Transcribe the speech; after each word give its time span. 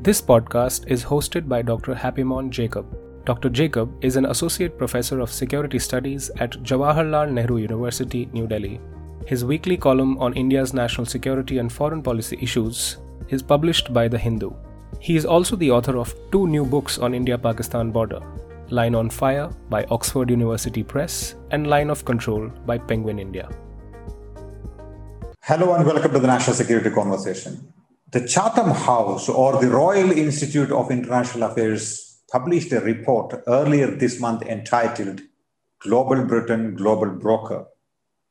This 0.00 0.22
podcast 0.22 0.86
is 0.86 1.02
hosted 1.02 1.48
by 1.48 1.60
Dr. 1.60 1.92
Happymon 1.92 2.50
Jacob. 2.50 2.86
Dr. 3.24 3.48
Jacob 3.48 3.92
is 4.00 4.14
an 4.14 4.26
associate 4.26 4.78
professor 4.78 5.18
of 5.18 5.32
security 5.32 5.80
studies 5.80 6.30
at 6.36 6.52
Jawaharlal 6.62 7.32
Nehru 7.32 7.56
University, 7.56 8.26
New 8.32 8.46
Delhi. 8.46 8.80
His 9.26 9.44
weekly 9.44 9.76
column 9.76 10.16
on 10.18 10.34
India's 10.34 10.72
national 10.72 11.04
security 11.04 11.58
and 11.58 11.72
foreign 11.72 12.00
policy 12.00 12.38
issues 12.40 12.98
is 13.30 13.42
published 13.42 13.92
by 13.92 14.06
The 14.06 14.16
Hindu. 14.16 14.52
He 15.00 15.16
is 15.16 15.26
also 15.26 15.56
the 15.56 15.72
author 15.72 15.98
of 15.98 16.14
two 16.30 16.46
new 16.46 16.64
books 16.64 16.98
on 16.98 17.12
India 17.12 17.36
Pakistan 17.36 17.90
border 17.90 18.20
Line 18.70 18.94
on 18.94 19.10
Fire 19.10 19.50
by 19.68 19.84
Oxford 19.90 20.30
University 20.30 20.84
Press 20.84 21.34
and 21.50 21.66
Line 21.66 21.90
of 21.90 22.04
Control 22.04 22.48
by 22.66 22.78
Penguin 22.78 23.18
India. 23.18 23.48
Hello 25.42 25.74
and 25.74 25.84
welcome 25.84 26.12
to 26.12 26.20
the 26.20 26.28
National 26.28 26.54
Security 26.54 26.90
Conversation. 26.90 27.72
The 28.10 28.26
Chatham 28.26 28.70
House 28.70 29.28
or 29.28 29.60
the 29.60 29.68
Royal 29.68 30.10
Institute 30.10 30.72
of 30.72 30.90
International 30.90 31.50
Affairs 31.50 32.22
published 32.32 32.72
a 32.72 32.80
report 32.80 33.34
earlier 33.46 33.90
this 33.90 34.18
month 34.18 34.40
entitled 34.44 35.20
Global 35.80 36.24
Britain, 36.24 36.74
Global 36.74 37.10
Broker, 37.10 37.66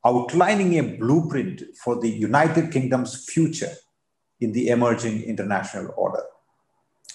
outlining 0.04 0.80
a 0.80 0.98
blueprint 0.98 1.62
for 1.84 2.02
the 2.02 2.10
United 2.10 2.72
Kingdom's 2.72 3.24
future 3.30 3.74
in 4.40 4.52
the 4.52 4.70
emerging 4.70 5.22
international 5.22 5.94
order. 5.96 6.24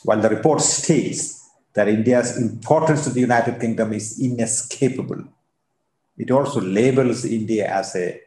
While 0.04 0.20
the 0.20 0.28
report 0.28 0.60
states 0.60 1.44
that 1.74 1.88
India's 1.88 2.38
importance 2.38 3.02
to 3.02 3.10
the 3.10 3.20
United 3.22 3.60
Kingdom 3.60 3.92
is 3.92 4.20
inescapable, 4.22 5.24
it 6.16 6.30
also 6.30 6.60
labels 6.60 7.24
India 7.24 7.66
as 7.66 7.96
a 7.96 8.20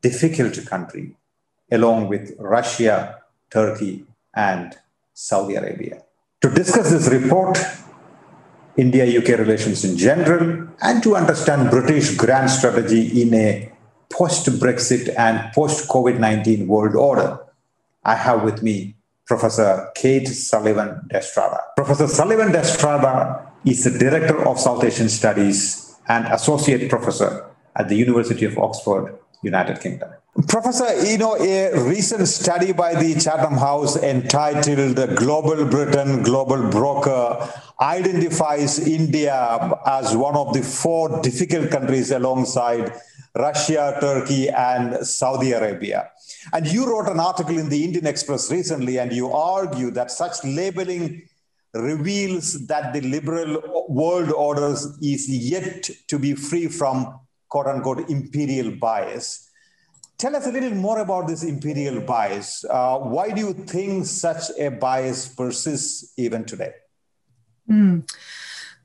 difficult 0.00 0.66
country, 0.66 1.16
along 1.70 2.08
with 2.08 2.34
Russia, 2.40 3.22
Turkey, 3.50 4.04
and 4.34 4.76
Saudi 5.14 5.54
Arabia. 5.54 6.02
To 6.42 6.50
discuss 6.50 6.90
this 6.90 7.08
report, 7.08 7.58
India 8.76 9.04
UK 9.06 9.38
relations 9.38 9.84
in 9.84 9.96
general, 9.96 10.68
and 10.82 11.02
to 11.02 11.16
understand 11.16 11.70
British 11.70 12.14
grand 12.16 12.50
strategy 12.50 13.22
in 13.22 13.32
a 13.34 13.72
post 14.10 14.46
Brexit 14.60 15.14
and 15.16 15.52
post 15.54 15.88
COVID 15.88 16.18
19 16.18 16.66
world 16.66 16.94
order, 16.94 17.38
I 18.04 18.14
have 18.14 18.42
with 18.44 18.62
me 18.62 18.94
Professor 19.26 19.90
Kate 19.94 20.28
Sullivan 20.28 21.08
de 21.08 21.18
Estrada. 21.18 21.60
Professor 21.76 22.06
Sullivan 22.06 22.52
de 22.52 22.60
Estrada 22.60 23.50
is 23.64 23.82
the 23.82 23.98
Director 23.98 24.46
of 24.46 24.60
South 24.60 24.84
Asian 24.84 25.08
Studies 25.08 25.96
and 26.06 26.26
Associate 26.26 26.88
Professor 26.88 27.50
at 27.74 27.88
the 27.88 27.96
University 27.96 28.44
of 28.44 28.56
Oxford, 28.58 29.18
United 29.42 29.80
Kingdom. 29.80 30.10
Professor, 30.44 31.02
you 31.06 31.16
know, 31.16 31.34
a 31.36 31.82
recent 31.88 32.28
study 32.28 32.70
by 32.70 32.94
the 32.94 33.18
Chatham 33.18 33.54
House 33.54 33.96
entitled 33.96 34.94
The 34.94 35.14
Global 35.16 35.64
Britain, 35.64 36.22
Global 36.22 36.68
Broker 36.68 37.50
identifies 37.80 38.78
India 38.78 39.72
as 39.86 40.14
one 40.14 40.36
of 40.36 40.52
the 40.52 40.62
four 40.62 41.22
difficult 41.22 41.70
countries 41.70 42.10
alongside 42.10 42.92
Russia, 43.34 43.96
Turkey, 43.98 44.50
and 44.50 45.06
Saudi 45.06 45.52
Arabia. 45.52 46.10
And 46.52 46.66
you 46.66 46.86
wrote 46.86 47.08
an 47.08 47.18
article 47.18 47.56
in 47.56 47.70
the 47.70 47.82
Indian 47.82 48.06
Express 48.06 48.52
recently, 48.52 48.98
and 48.98 49.14
you 49.14 49.32
argue 49.32 49.90
that 49.92 50.10
such 50.10 50.44
labeling 50.44 51.22
reveals 51.72 52.66
that 52.66 52.92
the 52.92 53.00
liberal 53.00 53.86
world 53.88 54.30
order 54.32 54.76
is 55.00 55.30
yet 55.30 55.88
to 56.08 56.18
be 56.18 56.34
free 56.34 56.68
from 56.68 57.20
quote 57.48 57.68
unquote 57.68 58.10
imperial 58.10 58.70
bias. 58.72 59.45
Tell 60.18 60.34
us 60.34 60.46
a 60.46 60.52
little 60.52 60.74
more 60.74 61.00
about 61.00 61.26
this 61.26 61.42
imperial 61.42 62.00
bias. 62.00 62.64
Uh, 62.64 62.98
why 62.98 63.30
do 63.30 63.40
you 63.40 63.52
think 63.52 64.06
such 64.06 64.50
a 64.58 64.70
bias 64.70 65.28
persists 65.28 66.14
even 66.16 66.44
today? 66.44 66.72
Mm. 67.70 68.10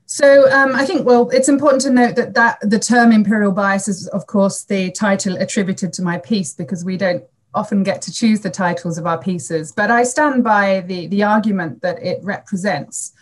So 0.04 0.50
um, 0.52 0.74
I 0.74 0.84
think, 0.84 1.06
well, 1.06 1.30
it's 1.30 1.48
important 1.48 1.80
to 1.82 1.90
note 1.90 2.16
that, 2.16 2.34
that 2.34 2.58
the 2.60 2.78
term 2.78 3.12
imperial 3.12 3.52
bias 3.52 3.88
is, 3.88 4.08
of 4.08 4.26
course, 4.26 4.64
the 4.64 4.90
title 4.90 5.36
attributed 5.38 5.94
to 5.94 6.02
my 6.02 6.18
piece 6.18 6.52
because 6.52 6.84
we 6.84 6.98
don't 6.98 7.24
often 7.54 7.82
get 7.82 8.02
to 8.02 8.12
choose 8.12 8.40
the 8.40 8.50
titles 8.50 8.98
of 8.98 9.06
our 9.06 9.16
pieces. 9.16 9.72
But 9.72 9.90
I 9.90 10.02
stand 10.02 10.44
by 10.44 10.80
the, 10.80 11.06
the 11.06 11.22
argument 11.22 11.80
that 11.80 12.02
it 12.02 12.22
represents. 12.22 13.14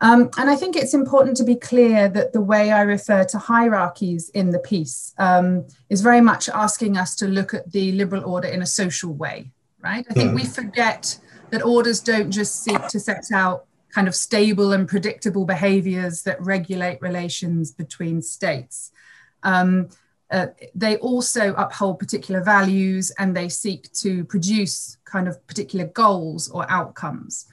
Um, 0.00 0.30
and 0.38 0.48
I 0.48 0.54
think 0.54 0.76
it's 0.76 0.94
important 0.94 1.36
to 1.38 1.44
be 1.44 1.56
clear 1.56 2.08
that 2.08 2.32
the 2.32 2.40
way 2.40 2.70
I 2.70 2.82
refer 2.82 3.24
to 3.24 3.38
hierarchies 3.38 4.28
in 4.30 4.50
the 4.50 4.60
piece 4.60 5.12
um, 5.18 5.66
is 5.88 6.02
very 6.02 6.20
much 6.20 6.48
asking 6.48 6.96
us 6.96 7.16
to 7.16 7.26
look 7.26 7.52
at 7.52 7.72
the 7.72 7.92
liberal 7.92 8.24
order 8.24 8.48
in 8.48 8.62
a 8.62 8.66
social 8.66 9.12
way, 9.12 9.50
right? 9.80 10.06
I 10.08 10.14
think 10.14 10.34
we 10.34 10.44
forget 10.44 11.18
that 11.50 11.64
orders 11.64 12.00
don't 12.00 12.30
just 12.30 12.62
seek 12.62 12.86
to 12.88 13.00
set 13.00 13.24
out 13.32 13.66
kind 13.90 14.06
of 14.06 14.14
stable 14.14 14.72
and 14.72 14.86
predictable 14.86 15.44
behaviors 15.44 16.22
that 16.22 16.40
regulate 16.40 17.00
relations 17.00 17.72
between 17.72 18.22
states. 18.22 18.92
Um, 19.42 19.88
uh, 20.30 20.48
they 20.74 20.96
also 20.98 21.54
uphold 21.54 21.98
particular 21.98 22.42
values 22.42 23.10
and 23.18 23.34
they 23.36 23.48
seek 23.48 23.90
to 23.94 24.24
produce 24.24 24.98
kind 25.04 25.26
of 25.26 25.44
particular 25.46 25.86
goals 25.86 26.48
or 26.50 26.70
outcomes. 26.70 27.46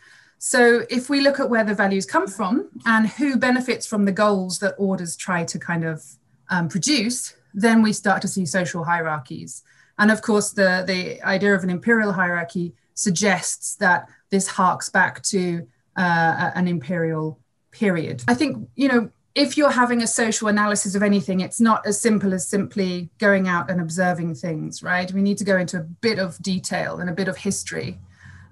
So, 0.47 0.85
if 0.91 1.09
we 1.09 1.21
look 1.21 1.39
at 1.39 1.49
where 1.49 1.63
the 1.63 1.73
values 1.73 2.05
come 2.05 2.27
from 2.27 2.69
and 2.85 3.07
who 3.07 3.35
benefits 3.35 3.87
from 3.87 4.05
the 4.05 4.11
goals 4.11 4.59
that 4.59 4.75
orders 4.77 5.15
try 5.15 5.43
to 5.43 5.57
kind 5.57 5.83
of 5.83 6.05
um, 6.51 6.69
produce, 6.69 7.33
then 7.55 7.81
we 7.81 7.91
start 7.91 8.21
to 8.21 8.27
see 8.27 8.45
social 8.45 8.83
hierarchies. 8.83 9.63
And 9.97 10.11
of 10.11 10.21
course, 10.21 10.51
the, 10.51 10.83
the 10.85 11.19
idea 11.23 11.55
of 11.55 11.63
an 11.63 11.71
imperial 11.71 12.11
hierarchy 12.11 12.75
suggests 12.93 13.73
that 13.77 14.07
this 14.29 14.45
harks 14.45 14.87
back 14.87 15.23
to 15.23 15.67
uh, 15.97 16.51
an 16.53 16.67
imperial 16.67 17.39
period. 17.71 18.21
I 18.27 18.35
think, 18.35 18.69
you 18.75 18.87
know, 18.87 19.09
if 19.33 19.57
you're 19.57 19.71
having 19.71 20.03
a 20.03 20.07
social 20.07 20.47
analysis 20.47 20.93
of 20.93 21.01
anything, 21.01 21.39
it's 21.39 21.59
not 21.59 21.87
as 21.87 21.99
simple 21.99 22.35
as 22.35 22.47
simply 22.47 23.09
going 23.17 23.47
out 23.47 23.71
and 23.71 23.81
observing 23.81 24.35
things, 24.35 24.83
right? 24.83 25.11
We 25.11 25.23
need 25.23 25.39
to 25.39 25.43
go 25.43 25.57
into 25.57 25.79
a 25.79 25.83
bit 25.83 26.19
of 26.19 26.37
detail 26.37 26.99
and 26.99 27.09
a 27.09 27.13
bit 27.13 27.27
of 27.27 27.37
history 27.37 27.97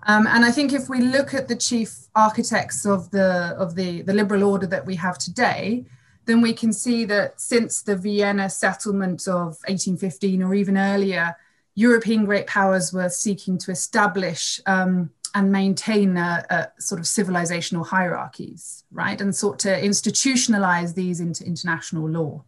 um, 0.05 0.27
and 0.27 0.43
I 0.43 0.51
think 0.51 0.73
if 0.73 0.89
we 0.89 1.01
look 1.01 1.33
at 1.33 1.47
the 1.47 1.55
chief 1.55 2.07
architects 2.15 2.85
of 2.85 3.09
the 3.11 3.55
of 3.57 3.75
the, 3.75 4.01
the 4.01 4.13
liberal 4.13 4.43
order 4.43 4.67
that 4.67 4.85
we 4.85 4.95
have 4.95 5.17
today, 5.17 5.85
then 6.25 6.41
we 6.41 6.53
can 6.53 6.73
see 6.73 7.05
that 7.05 7.39
since 7.39 7.81
the 7.81 7.95
Vienna 7.95 8.49
settlement 8.49 9.27
of 9.27 9.57
1815 9.67 10.43
or 10.43 10.53
even 10.53 10.77
earlier, 10.77 11.35
European 11.75 12.25
great 12.25 12.47
powers 12.47 12.93
were 12.93 13.09
seeking 13.09 13.57
to 13.59 13.71
establish 13.71 14.61
um, 14.65 15.09
and 15.35 15.51
maintain 15.51 16.15
a, 16.17 16.45
a 16.49 16.81
sort 16.81 16.99
of 16.99 17.05
civilizational 17.05 17.85
hierarchies, 17.85 18.83
right, 18.91 19.19
and 19.19 19.35
sought 19.35 19.59
to 19.59 19.81
institutionalize 19.81 20.93
these 20.93 21.19
into 21.19 21.45
international 21.45 22.07
law. 22.07 22.43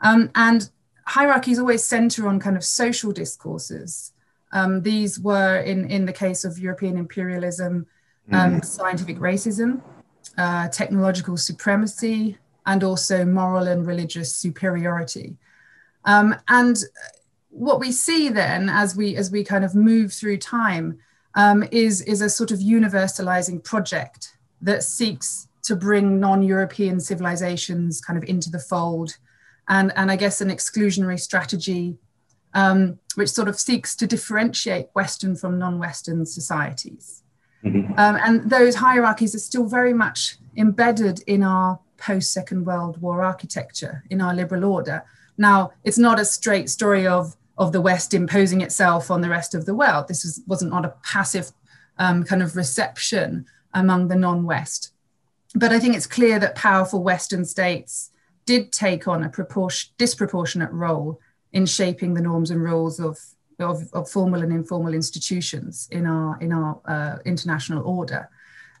Um, 0.00 0.30
and 0.34 0.70
hierarchies 1.06 1.58
always 1.58 1.82
center 1.82 2.28
on 2.28 2.40
kind 2.40 2.56
of 2.56 2.64
social 2.64 3.12
discourses 3.12 4.12
um, 4.54 4.82
these 4.82 5.18
were, 5.18 5.58
in, 5.58 5.90
in 5.90 6.06
the 6.06 6.12
case 6.12 6.44
of 6.44 6.58
European 6.58 6.96
imperialism, 6.96 7.86
um, 8.32 8.60
mm. 8.60 8.64
scientific 8.64 9.18
racism, 9.18 9.82
uh, 10.38 10.68
technological 10.68 11.36
supremacy, 11.36 12.38
and 12.64 12.82
also 12.82 13.24
moral 13.24 13.66
and 13.66 13.86
religious 13.86 14.34
superiority. 14.34 15.36
Um, 16.04 16.36
and 16.48 16.78
what 17.50 17.80
we 17.80 17.90
see 17.92 18.28
then, 18.28 18.70
as 18.70 18.96
we 18.96 19.16
as 19.16 19.30
we 19.30 19.44
kind 19.44 19.64
of 19.64 19.74
move 19.74 20.12
through 20.12 20.38
time, 20.38 20.98
um, 21.34 21.64
is 21.70 22.00
is 22.02 22.20
a 22.20 22.30
sort 22.30 22.50
of 22.50 22.60
universalizing 22.60 23.62
project 23.62 24.36
that 24.62 24.82
seeks 24.82 25.48
to 25.64 25.76
bring 25.76 26.20
non-European 26.20 27.00
civilizations 27.00 28.00
kind 28.00 28.16
of 28.16 28.28
into 28.28 28.50
the 28.50 28.58
fold, 28.58 29.16
and 29.68 29.92
and 29.96 30.10
I 30.10 30.16
guess 30.16 30.40
an 30.40 30.48
exclusionary 30.48 31.20
strategy 31.20 31.98
um, 32.54 32.98
which 33.16 33.30
sort 33.30 33.48
of 33.48 33.58
seeks 33.58 33.94
to 33.96 34.06
differentiate 34.06 34.88
Western 34.94 35.36
from 35.36 35.58
non 35.58 35.78
Western 35.78 36.26
societies. 36.26 37.22
Mm-hmm. 37.64 37.92
Um, 37.98 38.16
and 38.22 38.50
those 38.50 38.74
hierarchies 38.74 39.34
are 39.34 39.38
still 39.38 39.66
very 39.66 39.94
much 39.94 40.36
embedded 40.56 41.20
in 41.26 41.42
our 41.42 41.80
post 41.96 42.32
Second 42.32 42.66
World 42.66 43.00
War 43.00 43.22
architecture, 43.22 44.04
in 44.10 44.20
our 44.20 44.34
liberal 44.34 44.64
order. 44.64 45.04
Now, 45.38 45.72
it's 45.82 45.98
not 45.98 46.20
a 46.20 46.24
straight 46.24 46.68
story 46.68 47.06
of, 47.06 47.36
of 47.56 47.72
the 47.72 47.80
West 47.80 48.14
imposing 48.14 48.60
itself 48.60 49.10
on 49.10 49.20
the 49.20 49.30
rest 49.30 49.54
of 49.54 49.64
the 49.64 49.74
world. 49.74 50.08
This 50.08 50.24
was, 50.24 50.42
wasn't 50.46 50.72
not 50.72 50.84
a 50.84 50.94
passive 51.02 51.52
um, 51.98 52.24
kind 52.24 52.42
of 52.42 52.56
reception 52.56 53.46
among 53.72 54.08
the 54.08 54.16
non 54.16 54.44
West. 54.44 54.92
But 55.54 55.72
I 55.72 55.78
think 55.78 55.96
it's 55.96 56.06
clear 56.06 56.38
that 56.40 56.56
powerful 56.56 57.02
Western 57.02 57.44
states 57.44 58.10
did 58.44 58.72
take 58.72 59.08
on 59.08 59.22
a 59.22 59.28
proportion, 59.28 59.92
disproportionate 59.96 60.70
role 60.72 61.20
in 61.54 61.66
shaping 61.66 62.14
the 62.14 62.24
norms 62.30 62.50
and 62.50 62.60
rules 62.72 62.96
of, 63.08 63.14
of, 63.58 63.76
of 63.92 64.10
formal 64.16 64.42
and 64.44 64.52
informal 64.52 64.94
institutions 64.94 65.88
in 65.90 66.04
our, 66.16 66.30
in 66.44 66.50
our 66.52 66.72
uh, 66.94 67.16
international 67.24 67.82
order. 67.98 68.22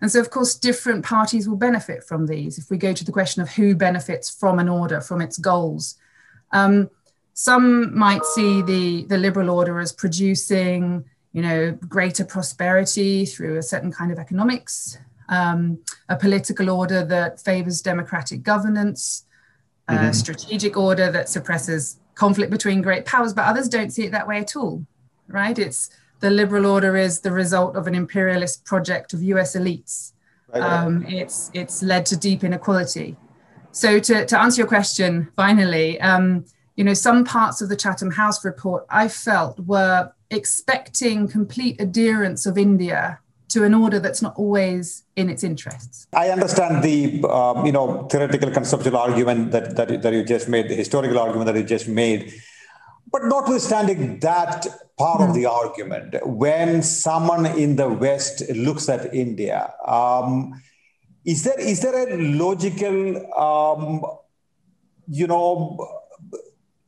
And 0.00 0.10
so, 0.12 0.18
of 0.20 0.28
course, 0.28 0.52
different 0.68 1.02
parties 1.16 1.44
will 1.48 1.60
benefit 1.68 2.00
from 2.10 2.26
these. 2.26 2.52
If 2.62 2.66
we 2.70 2.76
go 2.86 2.92
to 2.92 3.04
the 3.04 3.16
question 3.18 3.42
of 3.42 3.48
who 3.56 3.68
benefits 3.88 4.26
from 4.40 4.58
an 4.58 4.68
order, 4.68 5.00
from 5.00 5.20
its 5.26 5.38
goals, 5.38 5.84
um, 6.60 6.90
some 7.32 7.66
might 8.06 8.24
see 8.34 8.62
the, 8.72 9.06
the 9.12 9.18
liberal 9.26 9.48
order 9.58 9.74
as 9.80 9.92
producing, 9.92 11.04
you 11.32 11.42
know, 11.46 11.60
greater 11.96 12.24
prosperity 12.24 13.24
through 13.32 13.56
a 13.58 13.62
certain 13.72 13.92
kind 13.98 14.10
of 14.12 14.18
economics. 14.18 14.98
um, 15.28 15.78
a 16.08 16.16
political 16.16 16.70
order 16.70 17.04
that 17.04 17.40
favors 17.40 17.80
democratic 17.82 18.42
governance, 18.42 19.24
mm-hmm. 19.88 20.06
a 20.06 20.14
strategic 20.14 20.76
order 20.76 21.10
that 21.10 21.28
suppresses 21.28 21.98
conflict 22.14 22.50
between 22.50 22.82
great 22.82 23.04
powers, 23.04 23.32
but 23.32 23.44
others 23.44 23.68
don't 23.68 23.90
see 23.90 24.04
it 24.04 24.12
that 24.12 24.28
way 24.28 24.38
at 24.38 24.56
all, 24.56 24.86
right? 25.28 25.58
It's 25.58 25.90
the 26.20 26.30
liberal 26.30 26.66
order 26.66 26.96
is 26.96 27.20
the 27.20 27.32
result 27.32 27.76
of 27.76 27.86
an 27.86 27.94
imperialist 27.94 28.64
project 28.64 29.12
of 29.12 29.22
US 29.22 29.56
elites. 29.56 30.12
Right, 30.52 30.62
Um, 30.62 31.04
it's, 31.06 31.50
it's 31.52 31.82
led 31.82 32.06
to 32.06 32.16
deep 32.16 32.44
inequality. 32.44 33.16
So 33.72 33.98
to, 33.98 34.24
to 34.26 34.40
answer 34.40 34.60
your 34.60 34.68
question, 34.68 35.28
finally, 35.34 36.00
um, 36.00 36.44
you 36.76 36.84
know, 36.84 36.94
some 36.94 37.24
parts 37.24 37.60
of 37.60 37.68
the 37.68 37.76
Chatham 37.76 38.10
House 38.10 38.44
report 38.44 38.86
I 38.88 39.08
felt 39.08 39.58
were 39.60 40.12
expecting 40.30 41.28
complete 41.28 41.80
adherence 41.80 42.46
of 42.46 42.56
India 42.58 43.20
to 43.54 43.62
an 43.62 43.72
order 43.72 44.00
that's 44.00 44.20
not 44.20 44.34
always 44.36 45.04
in 45.14 45.30
its 45.30 45.44
interests. 45.44 46.08
I 46.12 46.30
understand 46.30 46.82
the 46.82 47.24
um, 47.28 47.64
you 47.64 47.72
know 47.72 48.06
theoretical 48.10 48.50
conceptual 48.50 48.96
argument 48.96 49.52
that, 49.52 49.76
that 49.76 50.02
that 50.02 50.12
you 50.12 50.24
just 50.24 50.48
made, 50.48 50.68
the 50.68 50.74
historical 50.74 51.18
argument 51.18 51.46
that 51.46 51.56
you 51.56 51.62
just 51.62 51.88
made, 51.88 52.34
but 53.12 53.22
notwithstanding 53.24 54.18
that 54.20 54.66
part 54.98 55.20
mm. 55.20 55.24
of 55.24 55.28
hmm. 55.28 55.38
the 55.38 55.46
argument, 55.46 56.26
when 56.26 56.82
someone 56.82 57.46
in 57.46 57.76
the 57.76 57.88
West 57.88 58.42
looks 58.50 58.88
at 58.88 59.14
India, 59.14 59.72
um, 59.86 60.60
is 61.24 61.44
there 61.44 61.60
is 61.60 61.80
there 61.80 61.96
a 62.08 62.16
logical 62.44 62.98
um, 63.46 64.02
you 65.06 65.28
know 65.28 66.02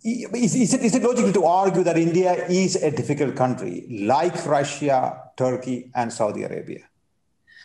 is, 0.07 0.55
is, 0.55 0.75
it, 0.75 0.83
is 0.83 0.95
it 0.95 1.03
logical 1.03 1.33
to 1.33 1.45
argue 1.45 1.83
that 1.83 1.99
India 1.99 2.47
is 2.49 2.77
a 2.77 2.91
difficult 2.91 3.35
country 3.35 3.87
like 3.91 4.47
Russia, 4.47 5.31
Turkey, 5.37 5.91
and 5.95 6.13
Saudi 6.13 6.45
Arabia? 6.45 6.81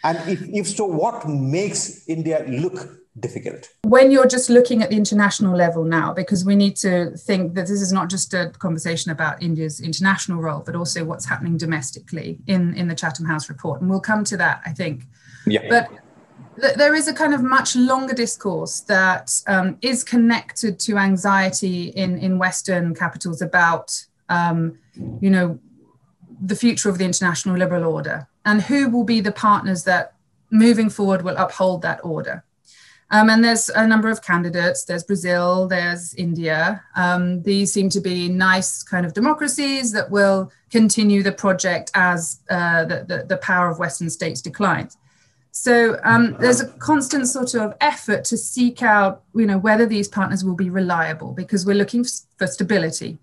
And 0.03 0.17
if, 0.27 0.41
if 0.49 0.67
so, 0.67 0.85
what 0.85 1.27
makes 1.29 2.07
India 2.07 2.43
look 2.47 3.01
difficult? 3.19 3.69
When 3.83 4.09
you're 4.09 4.27
just 4.27 4.49
looking 4.49 4.81
at 4.81 4.89
the 4.89 4.95
international 4.95 5.55
level 5.55 5.83
now, 5.83 6.13
because 6.13 6.43
we 6.43 6.55
need 6.55 6.75
to 6.77 7.11
think 7.17 7.53
that 7.53 7.67
this 7.67 7.81
is 7.81 7.93
not 7.93 8.09
just 8.09 8.33
a 8.33 8.49
conversation 8.57 9.11
about 9.11 9.43
India's 9.43 9.79
international 9.79 10.41
role, 10.41 10.63
but 10.65 10.75
also 10.75 11.03
what's 11.03 11.25
happening 11.25 11.57
domestically 11.57 12.39
in, 12.47 12.73
in 12.73 12.87
the 12.87 12.95
Chatham 12.95 13.25
House 13.25 13.49
report. 13.49 13.81
And 13.81 13.89
we'll 13.89 13.99
come 13.99 14.23
to 14.25 14.37
that, 14.37 14.61
I 14.65 14.71
think. 14.71 15.03
Yeah. 15.45 15.67
But 15.69 15.89
there 16.61 16.95
is 16.95 17.07
a 17.07 17.13
kind 17.13 17.33
of 17.33 17.41
much 17.41 17.75
longer 17.75 18.13
discourse 18.13 18.81
that 18.81 19.41
um, 19.47 19.77
is 19.81 20.03
connected 20.03 20.79
to 20.79 20.97
anxiety 20.97 21.89
in, 21.89 22.17
in 22.17 22.37
Western 22.37 22.93
capitals 22.95 23.41
about, 23.41 24.05
um, 24.29 24.77
you 25.19 25.29
know, 25.29 25.59
the 26.41 26.55
future 26.55 26.89
of 26.89 26.97
the 26.97 27.05
international 27.05 27.55
liberal 27.55 27.85
order 27.85 28.27
and 28.45 28.63
who 28.63 28.89
will 28.89 29.03
be 29.03 29.21
the 29.21 29.31
partners 29.31 29.83
that 29.83 30.13
moving 30.49 30.89
forward 30.89 31.21
will 31.21 31.37
uphold 31.37 31.81
that 31.81 31.99
order. 32.03 32.43
Um, 33.11 33.29
and 33.29 33.43
there's 33.43 33.69
a 33.69 33.85
number 33.85 34.09
of 34.09 34.21
candidates. 34.21 34.85
There's 34.85 35.03
Brazil, 35.03 35.67
there's 35.67 36.13
India. 36.13 36.81
Um, 36.95 37.43
these 37.43 37.73
seem 37.73 37.89
to 37.89 37.99
be 37.99 38.29
nice 38.29 38.83
kind 38.83 39.05
of 39.05 39.13
democracies 39.13 39.91
that 39.91 40.09
will 40.09 40.49
continue 40.71 41.21
the 41.21 41.33
project 41.33 41.91
as 41.93 42.39
uh, 42.49 42.85
the, 42.85 43.03
the, 43.07 43.25
the 43.27 43.37
power 43.37 43.69
of 43.69 43.79
Western 43.79 44.09
states 44.09 44.41
declines. 44.41 44.97
So 45.51 45.99
um, 46.03 46.37
there's 46.39 46.61
a 46.61 46.67
constant 46.67 47.27
sort 47.27 47.55
of 47.55 47.75
effort 47.81 48.23
to 48.25 48.37
seek 48.37 48.81
out, 48.81 49.23
you 49.35 49.45
know, 49.45 49.57
whether 49.57 49.85
these 49.85 50.07
partners 50.07 50.45
will 50.45 50.55
be 50.55 50.69
reliable 50.69 51.33
because 51.33 51.65
we're 51.65 51.75
looking 51.75 52.05
for 52.37 52.47
stability. 52.47 53.17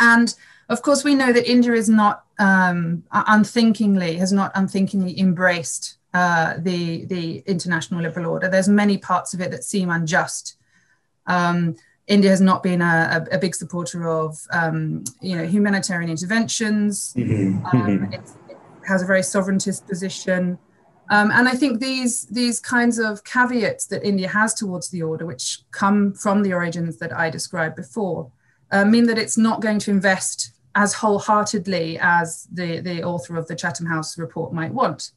And 0.00 0.34
of 0.68 0.82
course, 0.82 1.04
we 1.04 1.14
know 1.14 1.32
that 1.32 1.48
India 1.48 1.72
is 1.72 1.88
not 1.88 2.24
um, 2.38 3.04
unthinkingly 3.12 4.16
has 4.16 4.32
not 4.32 4.50
unthinkingly 4.54 5.18
embraced 5.18 5.96
uh, 6.12 6.54
the 6.58 7.04
the 7.06 7.38
international 7.46 8.02
liberal 8.02 8.26
order. 8.26 8.48
There's 8.48 8.68
many 8.68 8.98
parts 8.98 9.32
of 9.32 9.40
it 9.40 9.52
that 9.52 9.62
seem 9.62 9.90
unjust. 9.90 10.56
Um, 11.26 11.76
India 12.08 12.30
has 12.30 12.40
not 12.40 12.62
been 12.62 12.82
a, 12.82 13.26
a, 13.30 13.36
a 13.36 13.38
big 13.38 13.54
supporter 13.54 14.08
of 14.08 14.38
um, 14.50 15.04
you 15.20 15.36
know 15.36 15.46
humanitarian 15.46 16.10
interventions. 16.10 17.14
Mm-hmm. 17.14 17.66
Um, 17.66 18.12
it 18.12 18.22
has 18.88 19.02
a 19.02 19.06
very 19.06 19.22
sovereigntist 19.22 19.86
position. 19.86 20.58
Um, 21.08 21.30
and 21.30 21.48
I 21.48 21.52
think 21.52 21.80
these 21.80 22.26
these 22.26 22.58
kinds 22.58 22.98
of 22.98 23.22
caveats 23.24 23.86
that 23.86 24.04
India 24.04 24.28
has 24.28 24.54
towards 24.54 24.90
the 24.90 25.02
order, 25.02 25.24
which 25.24 25.60
come 25.70 26.12
from 26.14 26.42
the 26.42 26.52
origins 26.52 26.98
that 26.98 27.16
I 27.16 27.30
described 27.30 27.76
before, 27.76 28.30
uh, 28.72 28.84
mean 28.84 29.06
that 29.06 29.18
it's 29.18 29.38
not 29.38 29.60
going 29.60 29.78
to 29.80 29.90
invest 29.90 30.52
as 30.74 30.92
wholeheartedly 30.92 31.98
as 32.00 32.46
the, 32.52 32.80
the 32.80 33.02
author 33.02 33.36
of 33.36 33.46
the 33.48 33.56
Chatham 33.56 33.86
House 33.86 34.18
report 34.18 34.52
might 34.52 34.72
want. 34.72 35.12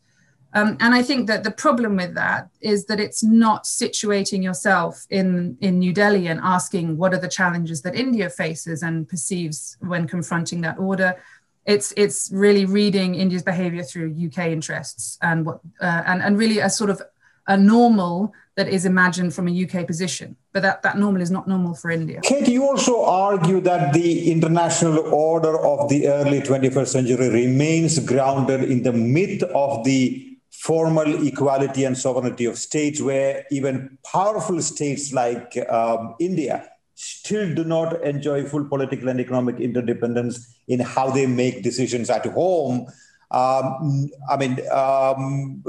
Um, 0.53 0.77
and 0.80 0.95
I 0.95 1.03
think 1.03 1.27
that 1.27 1.44
the 1.44 1.51
problem 1.51 1.97
with 1.97 2.15
that 2.15 2.50
is 2.59 2.85
that 2.85 3.00
it's 3.00 3.24
not 3.24 3.65
situating 3.65 4.42
yourself 4.42 5.06
in, 5.09 5.57
in 5.62 5.77
New 5.77 5.94
Delhi 5.94 6.27
and 6.27 6.39
asking 6.42 6.97
what 6.97 7.13
are 7.13 7.19
the 7.19 7.27
challenges 7.27 7.83
that 7.83 7.94
India 7.94 8.30
faces 8.30 8.81
and 8.81 9.07
perceives 9.07 9.77
when 9.81 10.07
confronting 10.07 10.62
that 10.62 10.80
order, 10.80 11.21
it's 11.65 11.94
it's 11.97 12.29
really 12.33 12.65
reading 12.65 13.15
India's 13.15 13.44
behavior 13.44 13.83
through 13.83 14.15
UK 14.27 14.47
interests 14.47 15.17
and 15.21 15.45
what 15.45 15.59
uh, 15.81 16.03
and 16.06 16.21
and 16.21 16.38
really 16.38 16.59
a 16.59 16.69
sort 16.69 16.89
of 16.89 17.01
a 17.47 17.57
normal 17.57 18.31
that 18.56 18.67
is 18.67 18.85
imagined 18.85 19.33
from 19.33 19.47
a 19.47 19.63
UK 19.63 19.88
position, 19.88 20.35
but 20.53 20.61
that 20.61 20.83
that 20.83 20.97
normal 20.97 21.21
is 21.21 21.31
not 21.31 21.47
normal 21.47 21.73
for 21.73 21.89
India. 21.91 22.19
Kate, 22.21 22.47
you 22.47 22.63
also 22.63 23.03
argue 23.03 23.61
that 23.61 23.94
the 23.94 24.31
international 24.31 25.00
order 25.13 25.57
of 25.65 25.89
the 25.89 26.07
early 26.07 26.41
21st 26.41 26.88
century 26.88 27.29
remains 27.29 28.00
grounded 28.00 28.63
in 28.63 28.83
the 28.83 28.91
myth 28.91 29.44
of 29.44 29.83
the 29.83 30.38
formal 30.51 31.25
equality 31.25 31.85
and 31.85 31.97
sovereignty 31.97 32.45
of 32.45 32.57
states, 32.57 33.01
where 33.01 33.45
even 33.50 33.97
powerful 34.11 34.61
states 34.61 35.13
like 35.13 35.57
um, 35.69 36.15
India 36.19 36.69
still 37.00 37.56
do 37.56 37.63
not 37.63 38.04
enjoy 38.04 38.44
full 38.44 38.66
political 38.66 39.07
and 39.07 39.22
economic 39.22 39.57
interdependence 39.57 40.60
in 40.68 40.81
how 40.81 41.10
they 41.10 41.25
make 41.25 41.63
decisions 41.63 42.10
at 42.10 42.25
home. 42.25 42.88
Um, 43.31 44.10
I 44.30 44.36
mean, 44.38 44.60
um, 44.69 45.63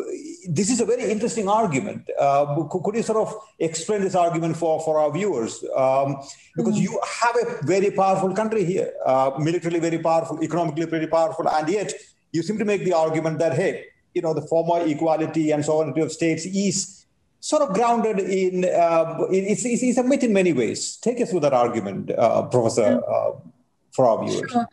this 0.48 0.70
is 0.70 0.80
a 0.80 0.84
very 0.84 1.04
interesting 1.08 1.48
argument. 1.48 2.10
Uh, 2.18 2.64
could 2.64 2.96
you 2.96 3.02
sort 3.02 3.18
of 3.18 3.34
explain 3.60 4.00
this 4.00 4.16
argument 4.16 4.56
for, 4.56 4.80
for 4.80 4.98
our 4.98 5.12
viewers? 5.12 5.62
Um, 5.76 6.16
because 6.56 6.74
mm-hmm. 6.74 6.82
you 6.82 7.00
have 7.20 7.36
a 7.36 7.64
very 7.64 7.92
powerful 7.92 8.34
country 8.34 8.64
here, 8.64 8.92
uh, 9.06 9.30
militarily 9.38 9.78
very 9.78 9.98
powerful, 9.98 10.42
economically 10.42 10.86
very 10.86 11.06
powerful, 11.06 11.48
and 11.48 11.68
yet 11.68 11.92
you 12.32 12.42
seem 12.42 12.58
to 12.58 12.64
make 12.64 12.84
the 12.84 12.92
argument 12.92 13.38
that, 13.38 13.52
hey, 13.52 13.84
you 14.14 14.22
know, 14.22 14.34
the 14.34 14.42
former 14.42 14.84
equality 14.84 15.52
and 15.52 15.64
sovereignty 15.64 16.00
of 16.00 16.10
states 16.10 16.44
is 16.46 16.99
sort 17.40 17.62
of 17.62 17.74
grounded 17.74 18.18
in, 18.18 18.64
uh, 18.64 19.16
it's, 19.30 19.64
it's, 19.64 19.82
it's, 19.82 19.98
a 19.98 20.04
myth 20.04 20.22
in 20.22 20.32
many 20.32 20.52
ways. 20.52 20.96
Take 20.96 21.20
us 21.20 21.30
through 21.30 21.40
that 21.40 21.54
argument, 21.54 22.10
uh, 22.10 22.42
Professor, 22.42 23.00
uh, 23.02 23.32
for 23.92 24.06
our 24.06 24.24
viewers. 24.24 24.50
Sure. 24.50 24.68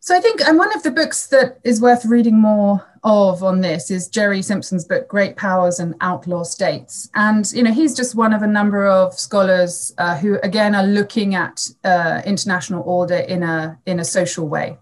So 0.00 0.14
I 0.14 0.20
think, 0.20 0.42
and 0.42 0.58
one 0.58 0.74
of 0.76 0.82
the 0.82 0.90
books 0.90 1.28
that 1.28 1.60
is 1.64 1.80
worth 1.80 2.04
reading 2.04 2.38
more 2.38 2.84
of 3.04 3.42
on 3.42 3.62
this 3.62 3.90
is 3.90 4.06
Gerry 4.08 4.42
Simpson's 4.42 4.84
book, 4.84 5.08
Great 5.08 5.36
Powers 5.36 5.78
and 5.78 5.94
Outlaw 6.02 6.42
States. 6.42 7.08
And, 7.14 7.50
you 7.52 7.62
know, 7.62 7.72
he's 7.72 7.96
just 7.96 8.14
one 8.14 8.34
of 8.34 8.42
a 8.42 8.46
number 8.46 8.86
of 8.86 9.14
scholars 9.18 9.94
uh, 9.96 10.18
who, 10.18 10.38
again, 10.42 10.74
are 10.74 10.86
looking 10.86 11.36
at 11.36 11.66
uh, 11.84 12.20
international 12.26 12.82
order 12.84 13.16
in 13.16 13.42
a, 13.42 13.78
in 13.86 13.98
a 13.98 14.04
social 14.04 14.46
way 14.46 14.76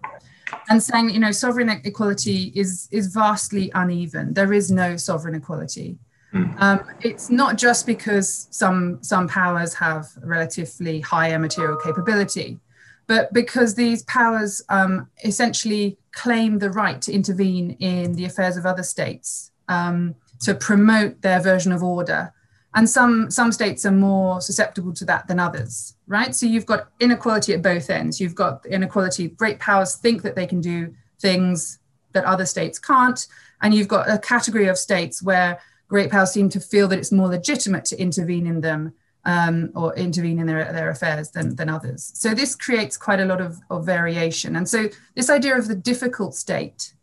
and 0.69 0.83
saying, 0.83 1.11
you 1.11 1.19
know, 1.19 1.31
sovereign 1.31 1.69
equality 1.69 2.51
is, 2.55 2.89
is 2.91 3.07
vastly 3.07 3.71
uneven. 3.75 4.33
There 4.33 4.51
is 4.51 4.71
no 4.71 4.97
sovereign 4.97 5.35
equality. 5.35 5.97
Mm. 6.33 6.59
Um, 6.59 6.79
it's 7.01 7.29
not 7.29 7.57
just 7.57 7.85
because 7.85 8.47
some 8.49 9.01
some 9.03 9.27
powers 9.27 9.73
have 9.75 10.07
relatively 10.23 10.99
higher 10.99 11.37
material 11.37 11.77
capability, 11.77 12.59
but 13.07 13.31
because 13.33 13.75
these 13.75 14.03
powers 14.03 14.61
um, 14.69 15.07
essentially 15.23 15.97
claim 16.11 16.59
the 16.59 16.71
right 16.71 17.01
to 17.03 17.13
intervene 17.13 17.71
in 17.79 18.13
the 18.13 18.25
affairs 18.25 18.57
of 18.57 18.65
other 18.65 18.83
states 18.83 19.51
um, 19.67 20.15
to 20.41 20.55
promote 20.55 21.21
their 21.21 21.39
version 21.39 21.71
of 21.71 21.83
order. 21.83 22.33
And 22.75 22.89
some 22.89 23.29
some 23.29 23.51
states 23.51 23.85
are 23.85 23.91
more 23.91 24.41
susceptible 24.41 24.93
to 24.93 25.05
that 25.05 25.27
than 25.27 25.39
others, 25.39 25.95
right? 26.07 26.33
So 26.33 26.47
you've 26.47 26.65
got 26.65 26.89
inequality 26.99 27.53
at 27.53 27.61
both 27.61 27.91
ends. 27.91 28.19
You've 28.19 28.33
got 28.33 28.65
inequality. 28.65 29.27
Great 29.27 29.59
powers 29.59 29.95
think 29.95 30.23
that 30.23 30.35
they 30.35 30.47
can 30.47 30.61
do 30.61 30.95
things 31.19 31.77
that 32.13 32.25
other 32.25 32.47
states 32.47 32.79
can't, 32.79 33.27
and 33.61 33.75
you've 33.75 33.87
got 33.87 34.09
a 34.09 34.17
category 34.17 34.67
of 34.67 34.79
states 34.79 35.21
where 35.21 35.59
great 35.93 36.09
powers 36.09 36.31
seem 36.31 36.49
to 36.49 36.59
feel 36.59 36.87
that 36.87 36.97
it's 36.97 37.11
more 37.11 37.27
legitimate 37.27 37.85
to 37.85 37.95
intervene 38.01 38.47
in 38.47 38.61
them 38.61 38.91
um, 39.25 39.69
or 39.75 39.95
intervene 39.95 40.39
in 40.39 40.47
their, 40.47 40.73
their 40.73 40.89
affairs 40.89 41.29
than, 41.29 41.55
than 41.55 41.69
others. 41.69 42.11
So 42.15 42.33
this 42.33 42.55
creates 42.55 42.97
quite 42.97 43.19
a 43.19 43.25
lot 43.25 43.39
of, 43.39 43.59
of 43.69 43.85
variation. 43.85 44.55
And 44.55 44.67
so 44.67 44.89
this 45.13 45.29
idea 45.29 45.55
of 45.55 45.67
the 45.67 45.75
difficult 45.75 46.33
state 46.33 46.95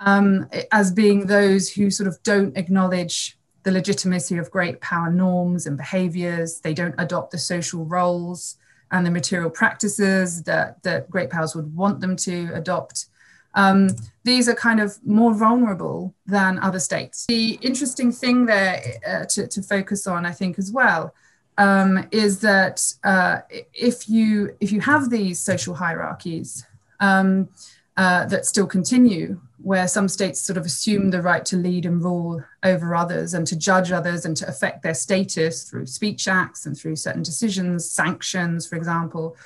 um, 0.00 0.48
as 0.72 0.90
being 0.90 1.26
those 1.26 1.70
who 1.70 1.90
sort 1.90 2.08
of 2.08 2.22
don't 2.22 2.56
acknowledge 2.56 3.36
the 3.64 3.70
legitimacy 3.70 4.38
of 4.38 4.50
great 4.50 4.80
power 4.80 5.10
norms 5.10 5.66
and 5.66 5.76
behaviors, 5.76 6.60
they 6.60 6.72
don't 6.72 6.94
adopt 6.96 7.32
the 7.32 7.38
social 7.38 7.84
roles 7.84 8.56
and 8.92 9.04
the 9.04 9.10
material 9.10 9.50
practices 9.50 10.42
that, 10.44 10.82
that 10.84 11.10
great 11.10 11.28
powers 11.28 11.54
would 11.54 11.76
want 11.76 12.00
them 12.00 12.16
to 12.16 12.50
adopt. 12.54 13.08
Um, 13.54 13.90
these 14.24 14.48
are 14.48 14.54
kind 14.54 14.80
of 14.80 14.98
more 15.04 15.34
vulnerable 15.34 16.14
than 16.26 16.58
other 16.60 16.78
states. 16.78 17.26
The 17.26 17.58
interesting 17.60 18.12
thing 18.12 18.46
there 18.46 18.82
uh, 19.06 19.24
to, 19.26 19.46
to, 19.46 19.62
focus 19.62 20.06
on, 20.06 20.24
I 20.24 20.32
think, 20.32 20.58
as 20.58 20.72
well, 20.72 21.14
um, 21.58 22.06
is 22.10 22.40
that 22.40 22.82
uh, 23.04 23.40
if 23.74 24.08
you 24.08 24.56
if 24.60 24.72
you 24.72 24.80
have 24.80 25.10
these 25.10 25.38
social 25.38 25.74
hierarchies 25.74 26.64
um, 27.00 27.48
uh, 27.96 28.24
that 28.26 28.46
still 28.46 28.66
continue, 28.66 29.38
where 29.62 29.86
some 29.86 30.08
states 30.08 30.40
sort 30.40 30.56
of 30.56 30.64
assume 30.64 31.10
the 31.10 31.20
right 31.20 31.44
to 31.46 31.56
lead 31.56 31.84
and 31.84 32.02
rule 32.02 32.42
over 32.62 32.94
others 32.94 33.34
and 33.34 33.46
to 33.46 33.56
judge 33.56 33.92
others 33.92 34.24
and 34.24 34.36
to 34.36 34.48
affect 34.48 34.82
their 34.82 34.94
status 34.94 35.64
through 35.64 35.86
speech 35.86 36.26
acts 36.26 36.64
and 36.64 36.76
through 36.76 36.96
certain 36.96 37.22
decisions, 37.22 37.90
sanctions, 37.90 38.66
for 38.66 38.76
example. 38.76 39.36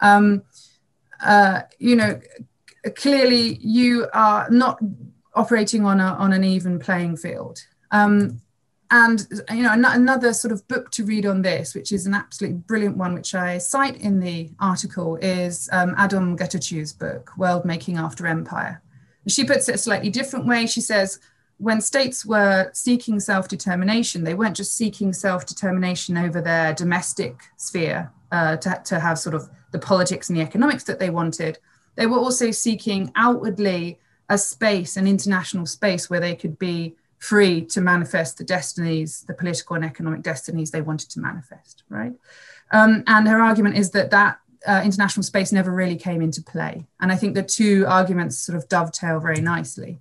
Um, 0.00 0.42
uh, 1.24 1.62
you 1.78 1.96
know, 1.96 2.20
clearly 2.96 3.58
you 3.60 4.08
are 4.12 4.48
not 4.50 4.80
operating 5.34 5.84
on, 5.84 6.00
a, 6.00 6.14
on 6.14 6.32
an 6.32 6.44
even 6.44 6.78
playing 6.78 7.16
field. 7.16 7.60
Um, 7.90 8.40
and 8.90 9.26
you 9.50 9.62
know 9.62 9.72
another 9.74 10.32
sort 10.32 10.50
of 10.50 10.66
book 10.66 10.90
to 10.90 11.04
read 11.04 11.26
on 11.26 11.42
this 11.42 11.74
which 11.74 11.92
is 11.92 12.06
an 12.06 12.14
absolutely 12.14 12.56
brilliant 12.56 12.96
one 12.96 13.12
which 13.12 13.34
i 13.34 13.58
cite 13.58 13.98
in 13.98 14.18
the 14.18 14.50
article 14.60 15.16
is 15.16 15.68
um, 15.72 15.94
Adom 15.96 16.38
Getachew's 16.38 16.94
book 16.94 17.30
world 17.36 17.66
making 17.66 17.98
after 17.98 18.26
empire 18.26 18.80
she 19.28 19.44
puts 19.44 19.68
it 19.68 19.74
a 19.74 19.78
slightly 19.78 20.10
different 20.10 20.46
way. 20.46 20.66
She 20.66 20.80
says, 20.80 21.20
when 21.58 21.80
states 21.80 22.24
were 22.24 22.70
seeking 22.72 23.20
self 23.20 23.48
determination, 23.48 24.24
they 24.24 24.34
weren't 24.34 24.56
just 24.56 24.76
seeking 24.76 25.12
self 25.12 25.46
determination 25.46 26.16
over 26.16 26.40
their 26.40 26.72
domestic 26.72 27.42
sphere 27.56 28.12
uh, 28.32 28.56
to, 28.58 28.80
to 28.84 29.00
have 29.00 29.18
sort 29.18 29.34
of 29.34 29.48
the 29.72 29.78
politics 29.78 30.28
and 30.28 30.38
the 30.38 30.42
economics 30.42 30.84
that 30.84 30.98
they 30.98 31.10
wanted. 31.10 31.58
They 31.98 32.06
were 32.06 32.18
also 32.18 32.52
seeking 32.52 33.10
outwardly 33.16 33.98
a 34.28 34.38
space, 34.38 34.96
an 34.96 35.08
international 35.08 35.66
space 35.66 36.08
where 36.08 36.20
they 36.20 36.36
could 36.36 36.56
be 36.56 36.94
free 37.18 37.64
to 37.64 37.80
manifest 37.80 38.38
the 38.38 38.44
destinies, 38.44 39.24
the 39.26 39.34
political 39.34 39.74
and 39.74 39.84
economic 39.84 40.22
destinies 40.22 40.70
they 40.70 40.80
wanted 40.80 41.10
to 41.10 41.18
manifest, 41.18 41.82
right? 41.88 42.12
Um, 42.70 43.02
and 43.08 43.26
her 43.26 43.40
argument 43.40 43.76
is 43.76 43.90
that 43.90 44.12
that 44.12 44.38
uh, 44.64 44.80
international 44.84 45.24
space 45.24 45.50
never 45.50 45.72
really 45.72 45.96
came 45.96 46.22
into 46.22 46.40
play. 46.40 46.86
And 47.00 47.10
I 47.10 47.16
think 47.16 47.34
the 47.34 47.42
two 47.42 47.84
arguments 47.88 48.38
sort 48.38 48.56
of 48.56 48.68
dovetail 48.68 49.18
very 49.18 49.40
nicely. 49.40 49.98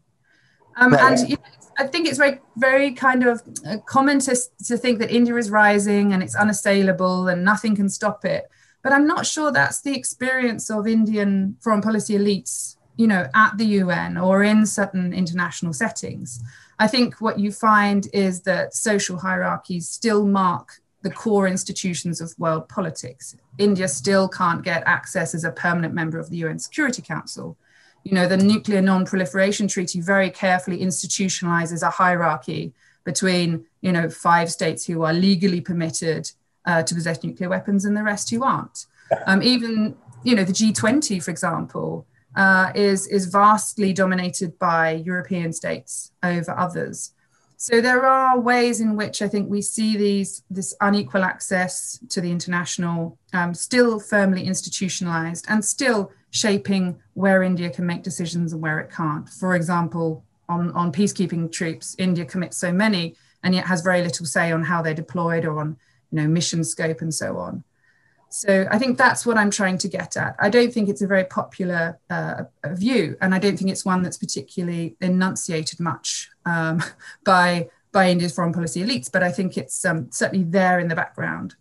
Um, 0.76 0.94
right. 0.94 1.20
And 1.20 1.30
you 1.30 1.36
know, 1.38 1.42
I 1.80 1.88
think 1.88 2.08
it's 2.08 2.20
very, 2.20 2.40
very 2.58 2.92
kind 2.92 3.26
of 3.26 3.42
uh, 3.66 3.78
common 3.88 4.20
to, 4.20 4.36
to 4.66 4.78
think 4.78 5.00
that 5.00 5.10
India 5.10 5.36
is 5.36 5.50
rising 5.50 6.14
and 6.14 6.22
it's 6.22 6.36
unassailable 6.36 7.28
and 7.28 7.44
nothing 7.44 7.76
can 7.76 7.90
stop 7.90 8.24
it. 8.24 8.52
But 8.84 8.94
I'm 8.94 9.08
not 9.08 9.26
sure 9.26 9.52
that's 9.52 9.82
the 9.82 9.96
experience 9.96 10.70
of 10.70 10.88
Indian 10.88 11.58
foreign 11.62 11.82
policy 11.82 12.18
elites, 12.18 12.78
you 12.96 13.08
know, 13.08 13.28
at 13.34 13.58
the 13.58 13.66
UN 13.66 14.18
or 14.18 14.44
in 14.44 14.66
certain 14.66 15.14
international 15.14 15.74
settings. 15.74 16.42
I 16.80 16.88
think 16.88 17.20
what 17.20 17.40
you 17.40 17.52
find 17.52 18.08
is 18.14 18.42
that 18.44 18.76
social 18.76 19.18
hierarchies 19.18 19.90
still 19.90 20.26
mark 20.26 20.82
the 21.02 21.12
core 21.12 21.48
institutions 21.48 22.22
of 22.22 22.34
world 22.38 22.68
politics. 22.70 23.36
India 23.58 23.88
still 23.88 24.28
can't 24.28 24.64
get 24.64 24.84
access 24.86 25.34
as 25.34 25.44
a 25.44 25.52
permanent 25.52 25.94
member 25.94 26.20
of 26.20 26.30
the 26.30 26.38
UN 26.38 26.60
Security 26.60 27.02
Council. 27.02 27.58
You 28.04 28.14
know, 28.14 28.28
the 28.28 28.38
Nuclear 28.38 28.82
Non-Proliferation 28.82 29.68
Treaty 29.68 30.02
very 30.02 30.30
carefully 30.30 30.80
institutionalizes 30.80 31.82
a 31.82 31.90
hierarchy 31.90 32.74
between, 33.04 33.66
you 33.82 33.92
know, 33.92 34.10
five 34.10 34.52
states 34.52 34.86
who 34.86 35.04
are 35.04 35.14
legally 35.14 35.62
permitted 35.62 36.32
uh, 36.68 36.84
to 36.84 36.94
possess 36.94 37.24
nuclear 37.24 37.50
weapons 37.50 37.86
and 37.86 37.98
the 37.98 38.04
rest 38.04 38.30
who 38.30 38.44
aren't. 38.44 38.86
Um, 39.26 39.42
even, 39.42 39.96
you 40.24 40.36
know, 40.36 40.44
the 40.44 40.54
G20, 40.54 41.24
for 41.24 41.32
example, 41.32 42.06
uh, 42.36 42.72
is, 42.76 43.08
is 43.08 43.26
vastly 43.26 43.94
dominated 43.94 44.60
by 44.60 44.92
European 44.92 45.54
states 45.54 46.12
over 46.22 46.52
others. 46.52 47.14
So 47.60 47.82
there 47.82 48.06
are 48.06 48.40
ways 48.40 48.82
in 48.82 48.96
which 48.96 49.24
I 49.24 49.28
think 49.28 49.50
we 49.50 49.64
see 49.64 49.98
these 49.98 50.44
this 50.52 50.76
unequal 50.80 51.24
access 51.24 52.00
to 52.10 52.22
the 52.22 52.30
international 52.30 53.18
um, 53.34 53.56
still 53.56 54.00
firmly 54.00 54.44
institutionalized 54.44 55.46
and 55.50 55.66
still 55.66 56.12
shaping 56.30 57.00
where 57.16 57.42
India 57.42 57.72
can 57.72 57.88
make 57.88 58.04
decisions 58.04 58.54
and 58.54 58.62
where 58.62 58.78
it 58.78 58.92
can't. 58.92 59.28
For 59.28 59.56
example, 59.56 60.24
on, 60.48 60.70
on 60.74 60.92
peacekeeping 60.92 61.52
troops, 61.52 61.96
India 61.98 62.26
commits 62.26 62.58
so 62.58 62.72
many 62.72 63.16
and 63.44 63.56
yet 63.56 63.66
has 63.66 63.82
very 63.82 64.04
little 64.04 64.28
say 64.28 64.52
on 64.52 64.64
how 64.64 64.84
they're 64.84 64.94
deployed 64.94 65.44
or 65.44 65.60
on 65.60 65.78
you 66.12 66.22
know 66.22 66.28
mission 66.28 66.64
scope 66.64 67.02
and 67.02 67.14
so 67.14 67.38
on. 67.38 67.64
So 68.30 68.68
I 68.70 68.78
think 68.78 68.98
that's 68.98 69.26
what 69.26 69.38
I'm 69.38 69.52
trying 69.52 69.78
to 69.80 69.88
get 69.88 70.18
at. 70.18 70.36
I 70.40 70.50
don't 70.50 70.74
think 70.74 70.90
it's 70.90 71.02
a 71.02 71.08
very 71.08 71.24
popular 71.24 71.98
uh, 72.10 72.44
view, 72.66 73.16
and 73.22 73.34
I 73.34 73.40
don't 73.40 73.58
think 73.58 73.72
it's 73.72 73.86
one 73.86 74.04
that's 74.04 74.18
particularly 74.18 74.96
enunciated 75.02 75.80
much 75.80 76.30
um, 76.46 76.84
by 77.24 77.70
by 77.92 78.10
India's 78.10 78.36
foreign 78.36 78.54
policy 78.54 78.84
elites. 78.84 79.10
But 79.12 79.24
I 79.24 79.32
think 79.32 79.58
it's 79.58 79.86
um, 79.86 80.12
certainly 80.12 80.44
there 80.44 80.80
in 80.80 80.88
the 80.88 80.96
background. 80.96 81.56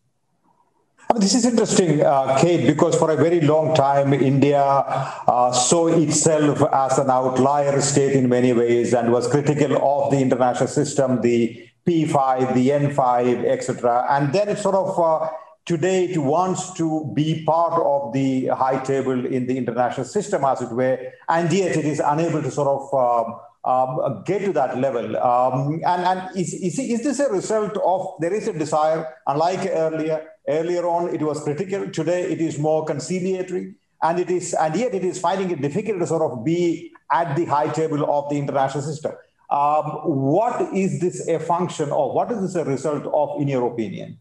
This 1.15 1.35
is 1.35 1.47
interesting, 1.47 2.03
uh, 2.05 2.37
Kate, 2.41 2.67
because 2.67 2.99
for 2.99 3.13
a 3.13 3.17
very 3.17 3.41
long 3.41 3.77
time, 3.77 4.13
India 4.13 4.61
uh, 4.61 5.53
saw 5.53 5.87
itself 5.87 6.61
as 6.73 6.99
an 6.99 7.11
outlier 7.11 7.81
state 7.81 8.17
in 8.17 8.29
many 8.29 8.53
ways 8.53 8.93
and 8.93 9.13
was 9.13 9.29
critical 9.29 9.77
of 9.77 10.11
the 10.11 10.19
international 10.19 10.67
system, 10.67 11.23
the 11.23 11.66
P5, 11.87 12.55
the 12.55 12.69
N5, 12.71 13.45
etc. 13.45 14.07
And 14.11 14.33
then 14.33 14.49
it 14.49 14.59
sort 14.59 14.75
of 14.75 14.99
uh, 14.99 15.31
today 15.65 16.05
it 16.07 16.19
wants 16.19 16.73
to 16.75 17.11
be 17.15 17.45
part 17.45 17.81
of 17.81 18.13
the 18.13 18.47
high 18.49 18.83
table 18.83 19.25
in 19.27 19.47
the 19.47 19.57
international 19.57 20.07
system, 20.07 20.45
as 20.45 20.63
it 20.63 20.71
were, 20.71 20.99
and 21.29 21.53
yet 21.53 21.77
it 21.77 21.85
is 21.85 22.01
unable 22.01 22.43
to 22.43 22.51
sort 22.51 22.69
of 22.69 22.95
um, 22.95 23.41
um, 23.67 24.23
get 24.25 24.45
to 24.45 24.53
that 24.53 24.79
level. 24.79 25.17
Um, 25.17 25.81
and 25.87 26.03
and 26.05 26.37
is, 26.37 26.55
is, 26.55 26.79
is 26.79 27.03
this 27.05 27.21
a 27.21 27.31
result 27.31 27.77
of 27.85 28.15
there 28.21 28.35
is 28.35 28.49
a 28.49 28.53
desire, 28.53 29.07
unlike 29.27 29.69
earlier, 29.71 30.29
earlier 30.49 30.87
on 30.87 31.15
it 31.15 31.21
was 31.23 31.43
critical, 31.43 31.91
today 31.91 32.23
it 32.33 32.41
is 32.41 32.59
more 32.59 32.85
conciliatory, 32.85 33.75
and 34.03 34.19
it 34.19 34.31
is 34.31 34.55
and 34.55 34.75
yet 34.77 34.95
it 34.95 35.05
is 35.05 35.21
finding 35.21 35.51
it 35.51 35.61
difficult 35.61 36.01
to 36.01 36.07
sort 36.07 36.23
of 36.23 36.45
be 36.45 36.93
at 37.13 37.37
the 37.37 37.45
high 37.45 37.69
table 37.69 38.11
of 38.11 38.29
the 38.31 38.37
international 38.37 38.83
system. 38.83 39.13
Um, 39.49 39.85
what 40.05 40.75
is 40.75 41.01
this 41.01 41.29
a 41.29 41.39
function 41.39 41.91
of? 41.91 42.13
What 42.13 42.31
is 42.33 42.41
this 42.41 42.55
a 42.57 42.65
result 42.65 43.07
of, 43.07 43.41
in 43.41 43.49
your 43.49 43.73
opinion? 43.73 44.19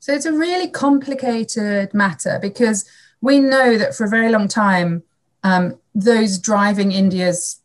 So 0.00 0.12
it's 0.12 0.26
a 0.26 0.32
really 0.32 0.68
complicated 0.68 1.94
matter 1.94 2.38
because 2.40 2.88
we 3.20 3.38
know 3.38 3.76
that 3.78 3.94
for 3.94 4.04
a 4.04 4.08
very 4.08 4.30
long 4.30 4.48
time, 4.48 5.02
um, 5.44 5.78
those 5.94 6.38
driving 6.38 6.92
India's 6.92 7.60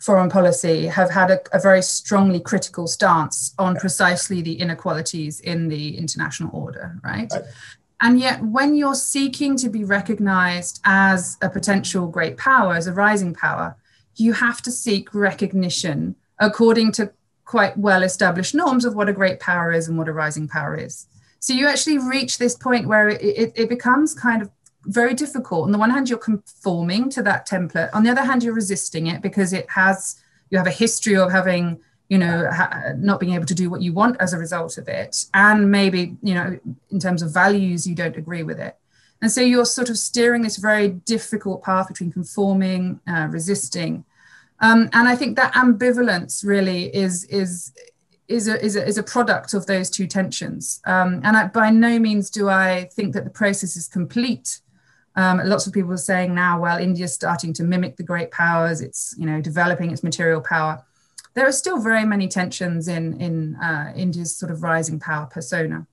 foreign 0.00 0.28
policy 0.28 0.86
have 0.86 1.10
had 1.10 1.30
a, 1.30 1.40
a, 1.52 1.60
very 1.60 1.80
strongly 1.82 2.40
critical 2.40 2.86
stance 2.86 3.54
on 3.58 3.76
precisely 3.76 4.42
the 4.42 4.60
inequalities 4.60 5.40
in 5.40 5.68
the 5.68 5.96
international 5.96 6.50
order, 6.52 6.98
right? 7.02 7.30
right? 7.32 7.44
And 8.02 8.20
yet, 8.20 8.42
when 8.42 8.74
you're 8.74 8.94
seeking 8.94 9.56
to 9.56 9.70
be 9.70 9.84
recognized 9.84 10.80
as 10.84 11.38
a 11.40 11.48
potential 11.48 12.06
great 12.06 12.36
power, 12.36 12.74
as 12.74 12.86
a 12.86 12.92
rising 12.92 13.32
power, 13.32 13.76
you 14.16 14.34
have 14.34 14.60
to 14.62 14.70
seek 14.70 15.14
recognition 15.14 16.16
according 16.38 16.92
to 16.92 17.12
quite 17.44 17.76
well 17.76 18.02
established 18.02 18.54
norms 18.54 18.84
of 18.84 18.94
what 18.94 19.08
a 19.08 19.12
great 19.12 19.40
power 19.40 19.72
is 19.72 19.88
and 19.88 19.96
what 19.96 20.08
a 20.08 20.12
rising 20.12 20.48
power 20.48 20.76
is. 20.76 21.06
So 21.38 21.52
you 21.52 21.68
actually 21.68 21.98
reach 21.98 22.38
this 22.38 22.56
point 22.56 22.88
where 22.88 23.08
it, 23.08 23.22
it, 23.22 23.52
it 23.54 23.68
becomes 23.68 24.14
kind 24.14 24.42
of 24.42 24.50
very 24.84 25.14
difficult. 25.14 25.64
On 25.64 25.72
the 25.72 25.78
one 25.78 25.90
hand, 25.90 26.08
you're 26.08 26.18
conforming 26.18 27.10
to 27.10 27.22
that 27.22 27.48
template. 27.48 27.90
On 27.92 28.02
the 28.02 28.10
other 28.10 28.24
hand, 28.24 28.42
you're 28.42 28.54
resisting 28.54 29.06
it 29.06 29.22
because 29.22 29.52
it 29.52 29.68
has 29.70 30.20
you 30.50 30.58
have 30.58 30.66
a 30.66 30.70
history 30.70 31.16
of 31.16 31.30
having 31.30 31.80
you 32.08 32.18
know 32.18 32.48
ha- 32.50 32.92
not 32.96 33.18
being 33.20 33.34
able 33.34 33.46
to 33.46 33.54
do 33.54 33.68
what 33.68 33.82
you 33.82 33.92
want 33.92 34.16
as 34.20 34.32
a 34.32 34.38
result 34.38 34.78
of 34.78 34.88
it, 34.88 35.24
and 35.34 35.70
maybe 35.70 36.16
you 36.22 36.34
know 36.34 36.58
in 36.90 37.00
terms 37.00 37.22
of 37.22 37.32
values 37.32 37.86
you 37.86 37.94
don't 37.94 38.16
agree 38.16 38.42
with 38.42 38.60
it. 38.60 38.76
And 39.22 39.30
so 39.30 39.40
you're 39.40 39.64
sort 39.64 39.88
of 39.88 39.98
steering 39.98 40.42
this 40.42 40.56
very 40.56 40.88
difficult 40.88 41.62
path 41.62 41.88
between 41.88 42.12
conforming, 42.12 43.00
uh, 43.08 43.28
resisting, 43.30 44.04
um, 44.60 44.88
and 44.92 45.08
I 45.08 45.16
think 45.16 45.36
that 45.36 45.54
ambivalence 45.54 46.44
really 46.44 46.94
is 46.94 47.24
is 47.24 47.72
is 48.28 48.48
a, 48.48 48.64
is 48.64 48.74
a, 48.76 48.86
is 48.86 48.98
a 48.98 49.02
product 49.02 49.54
of 49.54 49.66
those 49.66 49.88
two 49.88 50.06
tensions. 50.06 50.80
Um, 50.84 51.20
and 51.22 51.36
I, 51.36 51.46
by 51.46 51.70
no 51.70 51.98
means 51.98 52.28
do 52.28 52.48
I 52.48 52.88
think 52.92 53.14
that 53.14 53.24
the 53.24 53.30
process 53.30 53.76
is 53.76 53.86
complete. 53.86 54.60
Um, 55.14 55.40
lots 55.44 55.66
of 55.66 55.72
people 55.72 55.92
are 55.92 55.98
saying 55.98 56.34
now, 56.34 56.60
well, 56.60 56.78
India's 56.78 57.14
starting 57.14 57.52
to 57.54 57.64
mimic 57.64 57.96
the 57.96 58.02
great 58.02 58.30
powers. 58.30 58.80
It's 58.80 59.14
you 59.18 59.26
know 59.26 59.40
developing 59.40 59.90
its 59.90 60.02
material 60.02 60.40
power. 60.40 60.84
There 61.34 61.46
are 61.46 61.52
still 61.52 61.80
very 61.80 62.04
many 62.04 62.28
tensions 62.28 62.88
in 62.88 63.20
in 63.20 63.56
uh, 63.56 63.92
India's 63.94 64.36
sort 64.36 64.50
of 64.50 64.62
rising 64.62 64.98
power 64.98 65.26
persona. 65.26 65.86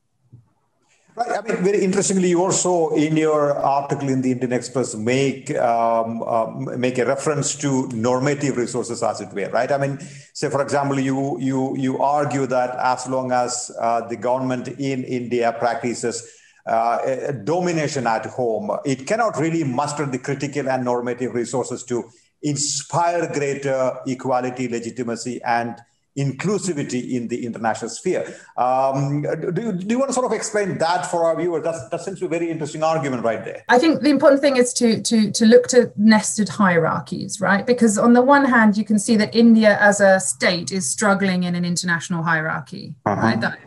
Right. 1.15 1.29
I 1.29 1.41
mean, 1.41 1.63
very 1.63 1.84
interestingly, 1.84 2.29
you 2.29 2.41
also 2.41 2.89
in 2.96 3.15
your 3.15 3.55
article 3.55 4.10
in 4.10 4.24
the 4.24 4.32
Indian 4.32 4.51
Express 4.51 4.96
make 4.96 5.55
um, 5.58 6.24
um, 6.24 6.79
make 6.79 6.98
a 6.98 7.05
reference 7.05 7.55
to 7.58 7.88
normative 7.89 8.58
resources, 8.58 9.03
as 9.03 9.22
it 9.22 9.32
were. 9.32 9.50
Right. 9.50 9.72
I 9.72 9.77
mean, 9.77 10.00
say 10.34 10.50
for 10.50 10.62
example, 10.63 11.00
you 11.00 11.39
you 11.39 11.77
you 11.77 12.01
argue 12.01 12.48
that 12.48 12.75
as 12.79 13.08
long 13.08 13.32
as 13.32 13.72
uh, 13.79 14.08
the 14.08 14.15
government 14.15 14.67
in 14.67 15.03
India 15.03 15.55
practices 15.60 16.27
uh, 16.65 17.32
domination 17.43 18.08
at 18.08 18.25
home, 18.25 18.72
it 18.84 19.05
cannot 19.05 19.38
really 19.38 19.63
muster 19.63 20.08
the 20.08 20.17
critical 20.17 20.67
and 20.67 20.84
normative 20.84 21.36
resources 21.36 21.84
to 21.84 22.05
inspire 22.41 23.32
greater 23.32 24.00
equality, 24.08 24.67
legitimacy, 24.67 25.39
and 25.43 25.75
inclusivity 26.17 27.12
in 27.12 27.27
the 27.27 27.46
international 27.46 27.89
sphere. 27.89 28.36
Um, 28.55 29.24
do, 29.24 29.62
you, 29.62 29.72
do 29.74 29.88
you 29.88 30.00
want 30.00 30.10
to 30.10 30.13
sort 30.13 30.25
of 30.25 30.32
explain 30.32 30.77
that 30.77 31.05
for 31.08 31.25
our 31.25 31.36
viewers? 31.36 31.63
That's, 31.63 31.89
that 31.89 32.01
seems 32.01 32.20
to 32.20 32.27
be 32.27 32.36
a 32.36 32.39
very 32.39 32.51
interesting 32.51 32.84
argument 32.84 33.24
right 33.24 33.43
there. 33.43 33.63
I 33.70 33.79
think 33.79 34.01
the 34.01 34.10
important 34.10 34.41
thing 34.41 34.58
is 34.58 34.74
to, 34.74 35.01
to, 35.01 35.32
to 35.32 35.46
look 35.46 35.67
to 35.67 35.91
nested 35.98 36.50
hierarchies, 36.50 37.41
right? 37.41 37.65
Because 37.65 37.98
on 37.98 38.13
the 38.13 38.22
one 38.22 38.46
hand, 38.46 38.77
you 38.77 38.86
can 38.86 39.00
see 39.00 39.15
that 39.17 39.36
India 39.36 39.77
as 39.79 40.01
a 40.01 40.20
state 40.20 40.72
is 40.72 40.89
struggling 40.89 41.43
in 41.43 41.55
an 41.55 41.65
international 41.65 42.24
hierarchy, 42.24 42.93
uh-huh. 43.05 43.22
right? 43.22 43.41
That 43.41 43.60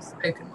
spoken 0.00 0.50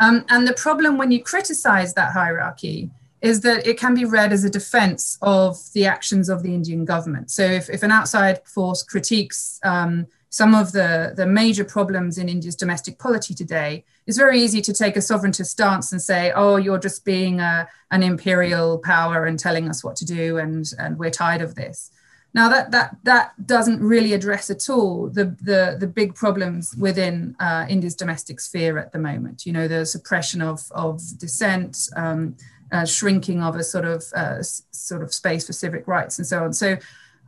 um, 0.00 0.24
and 0.28 0.46
the 0.46 0.52
problem 0.54 0.98
when 0.98 1.10
you 1.10 1.22
criticize 1.22 1.94
that 1.94 2.12
hierarchy 2.12 2.90
is 3.26 3.40
that 3.40 3.66
it 3.66 3.76
can 3.78 3.94
be 3.94 4.04
read 4.04 4.32
as 4.32 4.44
a 4.44 4.50
defense 4.50 5.18
of 5.20 5.58
the 5.74 5.84
actions 5.94 6.28
of 6.28 6.42
the 6.42 6.54
Indian 6.58 6.84
government. 6.84 7.30
So 7.30 7.42
if, 7.42 7.68
if 7.76 7.82
an 7.82 7.90
outside 7.98 8.36
force 8.46 8.82
critiques 8.92 9.60
um, 9.64 10.06
some 10.30 10.54
of 10.54 10.72
the, 10.72 11.14
the 11.16 11.26
major 11.26 11.64
problems 11.64 12.18
in 12.18 12.28
India's 12.28 12.56
domestic 12.56 12.98
polity 12.98 13.34
today, 13.34 13.84
it's 14.06 14.18
very 14.18 14.38
easy 14.44 14.60
to 14.62 14.72
take 14.72 14.96
a 14.96 15.00
sovereigntist 15.00 15.46
stance 15.46 15.92
and 15.92 16.02
say, 16.02 16.32
oh, 16.34 16.56
you're 16.56 16.78
just 16.88 17.04
being 17.04 17.40
a, 17.40 17.66
an 17.90 18.02
imperial 18.02 18.78
power 18.78 19.24
and 19.24 19.38
telling 19.38 19.68
us 19.68 19.82
what 19.82 19.96
to 19.96 20.04
do, 20.04 20.38
and, 20.38 20.66
and 20.78 20.98
we're 20.98 21.10
tired 21.10 21.42
of 21.42 21.54
this. 21.54 21.90
Now 22.34 22.50
that 22.50 22.70
that 22.72 22.96
that 23.04 23.46
doesn't 23.46 23.80
really 23.80 24.12
address 24.12 24.50
at 24.50 24.68
all 24.68 25.08
the 25.08 25.24
the, 25.40 25.78
the 25.80 25.86
big 25.86 26.14
problems 26.14 26.74
within 26.76 27.34
uh, 27.40 27.64
India's 27.66 27.96
domestic 27.96 28.40
sphere 28.40 28.76
at 28.78 28.92
the 28.92 28.98
moment. 28.98 29.46
You 29.46 29.54
know, 29.54 29.66
the 29.68 29.86
suppression 29.86 30.42
of 30.42 30.60
of 30.72 31.00
dissent, 31.16 31.88
um, 31.96 32.36
uh, 32.72 32.84
shrinking 32.84 33.42
of 33.42 33.56
a 33.56 33.64
sort 33.64 33.84
of 33.84 34.04
uh, 34.14 34.42
sort 34.42 35.02
of 35.02 35.12
space 35.12 35.46
for 35.46 35.52
civic 35.52 35.86
rights, 35.86 36.18
and 36.18 36.26
so 36.26 36.44
on. 36.44 36.52
So, 36.52 36.76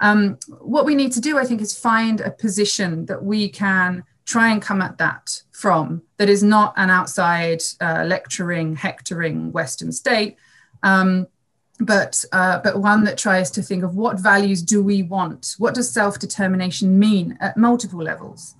um, 0.00 0.38
what 0.60 0.84
we 0.84 0.94
need 0.94 1.12
to 1.12 1.20
do, 1.20 1.38
I 1.38 1.44
think, 1.44 1.60
is 1.60 1.78
find 1.78 2.20
a 2.20 2.30
position 2.30 3.06
that 3.06 3.24
we 3.24 3.48
can 3.48 4.04
try 4.24 4.50
and 4.50 4.60
come 4.60 4.82
at 4.82 4.98
that 4.98 5.42
from 5.52 6.02
that 6.18 6.28
is 6.28 6.42
not 6.42 6.74
an 6.76 6.90
outside 6.90 7.62
uh, 7.80 8.04
lecturing, 8.06 8.76
hectoring 8.76 9.50
Western 9.52 9.90
state. 9.90 10.36
Um, 10.82 11.26
but 11.80 12.24
uh, 12.32 12.58
but 12.58 12.80
one 12.80 13.04
that 13.04 13.16
tries 13.16 13.50
to 13.52 13.62
think 13.62 13.84
of 13.84 13.94
what 13.94 14.18
values 14.18 14.62
do 14.62 14.82
we 14.82 15.02
want? 15.02 15.54
What 15.58 15.74
does 15.74 15.90
self-determination 15.90 16.98
mean 16.98 17.38
at 17.40 17.56
multiple 17.56 18.02
levels? 18.02 18.54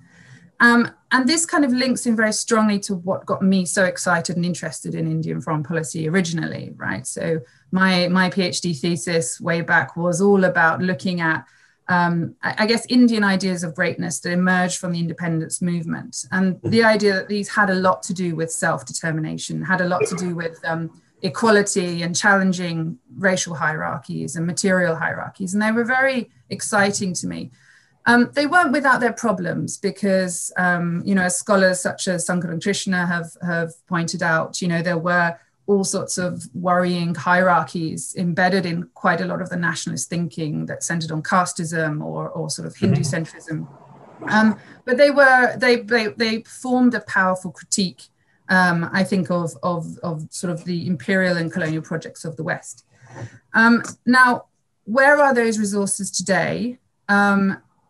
Um, 0.59 0.89
and 1.11 1.27
this 1.27 1.45
kind 1.45 1.65
of 1.65 1.71
links 1.71 2.05
in 2.05 2.15
very 2.15 2.33
strongly 2.33 2.79
to 2.81 2.95
what 2.95 3.25
got 3.25 3.41
me 3.41 3.65
so 3.65 3.85
excited 3.85 4.35
and 4.35 4.45
interested 4.45 4.93
in 4.93 5.09
Indian 5.09 5.41
foreign 5.41 5.63
policy 5.63 6.07
originally, 6.07 6.73
right? 6.75 7.05
So 7.07 7.41
my 7.71 8.07
my 8.07 8.29
PhD 8.29 8.77
thesis 8.79 9.41
way 9.41 9.61
back 9.61 9.95
was 9.95 10.21
all 10.21 10.43
about 10.43 10.81
looking 10.81 11.21
at 11.21 11.45
um, 11.87 12.35
I 12.43 12.67
guess 12.67 12.85
Indian 12.87 13.23
ideas 13.23 13.63
of 13.63 13.73
greatness 13.73 14.19
that 14.19 14.31
emerged 14.31 14.77
from 14.77 14.91
the 14.91 14.99
independence 14.99 15.59
movement, 15.59 16.25
and 16.31 16.59
the 16.63 16.83
idea 16.83 17.15
that 17.15 17.27
these 17.27 17.49
had 17.49 17.71
a 17.71 17.75
lot 17.75 18.03
to 18.03 18.13
do 18.13 18.35
with 18.35 18.51
self-determination, 18.51 19.63
had 19.63 19.81
a 19.81 19.87
lot 19.87 20.05
to 20.05 20.15
do 20.15 20.35
with 20.35 20.59
um, 20.63 21.01
equality 21.23 22.03
and 22.03 22.15
challenging 22.15 22.99
racial 23.17 23.55
hierarchies 23.55 24.35
and 24.35 24.45
material 24.45 24.95
hierarchies. 24.95 25.53
And 25.53 25.63
they 25.63 25.71
were 25.71 25.83
very 25.83 26.29
exciting 26.51 27.13
to 27.15 27.27
me. 27.27 27.51
Um, 28.09 28.31
they 28.33 28.47
weren't 28.47 28.71
without 28.71 29.01
their 29.01 29.13
problems 29.13 29.77
because, 29.77 30.51
um, 30.57 31.01
you 31.05 31.13
know, 31.13 31.23
as 31.23 31.37
scholars 31.37 31.79
such 31.79 32.07
as 32.07 32.27
Sankaran 32.27 32.61
Krishna 32.61 33.05
have, 33.05 33.37
have 33.43 33.71
pointed 33.87 34.23
out, 34.23 34.61
you 34.61 34.67
know, 34.67 34.81
there 34.81 34.97
were 34.97 35.37
all 35.67 35.83
sorts 35.83 36.17
of 36.17 36.43
worrying 36.55 37.13
hierarchies 37.13 38.15
embedded 38.17 38.65
in 38.65 38.89
quite 38.95 39.21
a 39.21 39.25
lot 39.25 39.41
of 39.41 39.49
the 39.49 39.55
nationalist 39.55 40.09
thinking 40.09 40.65
that 40.65 40.83
centered 40.83 41.11
on 41.11 41.21
casteism 41.21 42.03
or, 42.03 42.29
or 42.29 42.49
sort 42.49 42.67
of 42.67 42.75
Hindu 42.75 43.01
centrism. 43.01 43.67
Um, 44.27 44.59
but 44.85 44.97
they 44.97 45.11
were, 45.11 45.55
they, 45.57 45.75
they, 45.77 46.07
they 46.07 46.41
formed 46.41 46.95
a 46.95 47.01
powerful 47.01 47.51
critique 47.51 48.09
um, 48.49 48.89
I 48.91 49.03
think 49.03 49.29
of, 49.29 49.55
of, 49.61 49.97
of 49.99 50.27
sort 50.31 50.51
of 50.51 50.65
the 50.65 50.87
imperial 50.87 51.37
and 51.37 51.51
colonial 51.51 51.83
projects 51.83 52.25
of 52.25 52.35
the 52.35 52.43
West. 52.43 52.83
Um, 53.53 53.83
now, 54.05 54.45
where 54.85 55.21
are 55.21 55.33
those 55.33 55.59
resources 55.59 56.09
today? 56.09 56.79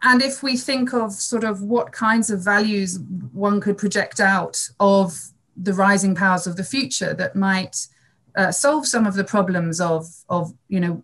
And 0.02 0.22
if 0.22 0.42
we 0.42 0.56
think 0.56 0.94
of 0.94 1.14
sort 1.14 1.44
of 1.44 1.62
what 1.62 1.92
kinds 1.92 2.30
of 2.30 2.42
values 2.42 3.00
one 3.34 3.60
could 3.60 3.78
project 3.78 4.20
out 4.20 4.70
of 4.80 5.32
the 5.58 5.74
rising 5.74 6.16
powers 6.16 6.48
of 6.48 6.56
the 6.56 6.64
future 6.64 7.14
that 7.14 7.36
might 7.36 7.88
uh, 8.36 8.52
solve 8.52 8.88
some 8.88 9.06
of 9.06 9.16
the 9.16 9.26
problems 9.26 9.82
of, 9.82 10.08
of, 10.30 10.54
you 10.70 10.80
know, 10.80 11.04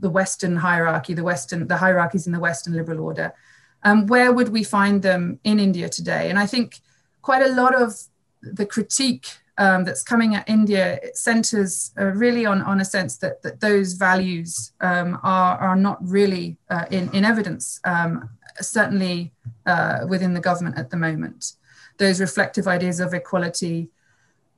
the 0.00 0.08
Western 0.08 0.56
hierarchy, 0.56 1.12
the 1.12 1.24
Western, 1.24 1.66
the 1.66 1.76
hierarchies 1.76 2.26
in 2.26 2.32
the 2.32 2.40
Western 2.40 2.72
liberal 2.72 3.00
order, 3.00 3.34
um, 3.82 4.06
where 4.06 4.32
would 4.32 4.48
we 4.48 4.64
find 4.64 5.02
them 5.02 5.38
in 5.44 5.60
India 5.60 5.88
today? 5.88 6.30
And 6.30 6.38
I 6.38 6.46
think 6.46 6.80
quite 7.20 7.42
a 7.42 7.52
lot 7.52 7.74
of 7.74 7.94
the 8.42 8.66
critique 8.66 9.26
um, 9.58 9.84
that's 9.84 10.02
coming 10.02 10.36
at 10.36 10.48
India 10.48 10.98
centers 11.14 11.92
uh, 11.98 12.04
really 12.04 12.46
on, 12.46 12.62
on 12.62 12.80
a 12.80 12.84
sense 12.84 13.16
that, 13.18 13.42
that 13.42 13.60
those 13.60 13.94
values 13.94 14.72
um, 14.80 15.18
are, 15.22 15.58
are 15.58 15.76
not 15.76 15.98
really 16.00 16.56
uh, 16.70 16.84
in, 16.90 17.12
in 17.12 17.24
evidence, 17.24 17.80
um, 17.84 18.30
certainly 18.60 19.32
uh, 19.66 20.06
within 20.08 20.32
the 20.32 20.40
government 20.40 20.78
at 20.78 20.90
the 20.90 20.96
moment. 20.96 21.54
Those 21.98 22.20
reflective 22.20 22.68
ideas 22.68 23.00
of 23.00 23.12
equality, 23.12 23.88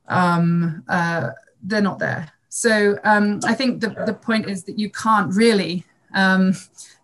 um, 0.07 0.83
uh, 0.87 1.31
they're 1.63 1.81
not 1.81 1.97
there. 1.97 2.31
So 2.49 2.99
um, 3.03 3.39
I 3.43 3.55
think 3.55 3.81
the, 3.81 3.89
the 4.05 4.13
point 4.13 4.47
is 4.47 4.65
that 4.65 4.77
you 4.77 4.91
can't 4.91 5.33
really 5.33 5.83
um, 6.13 6.53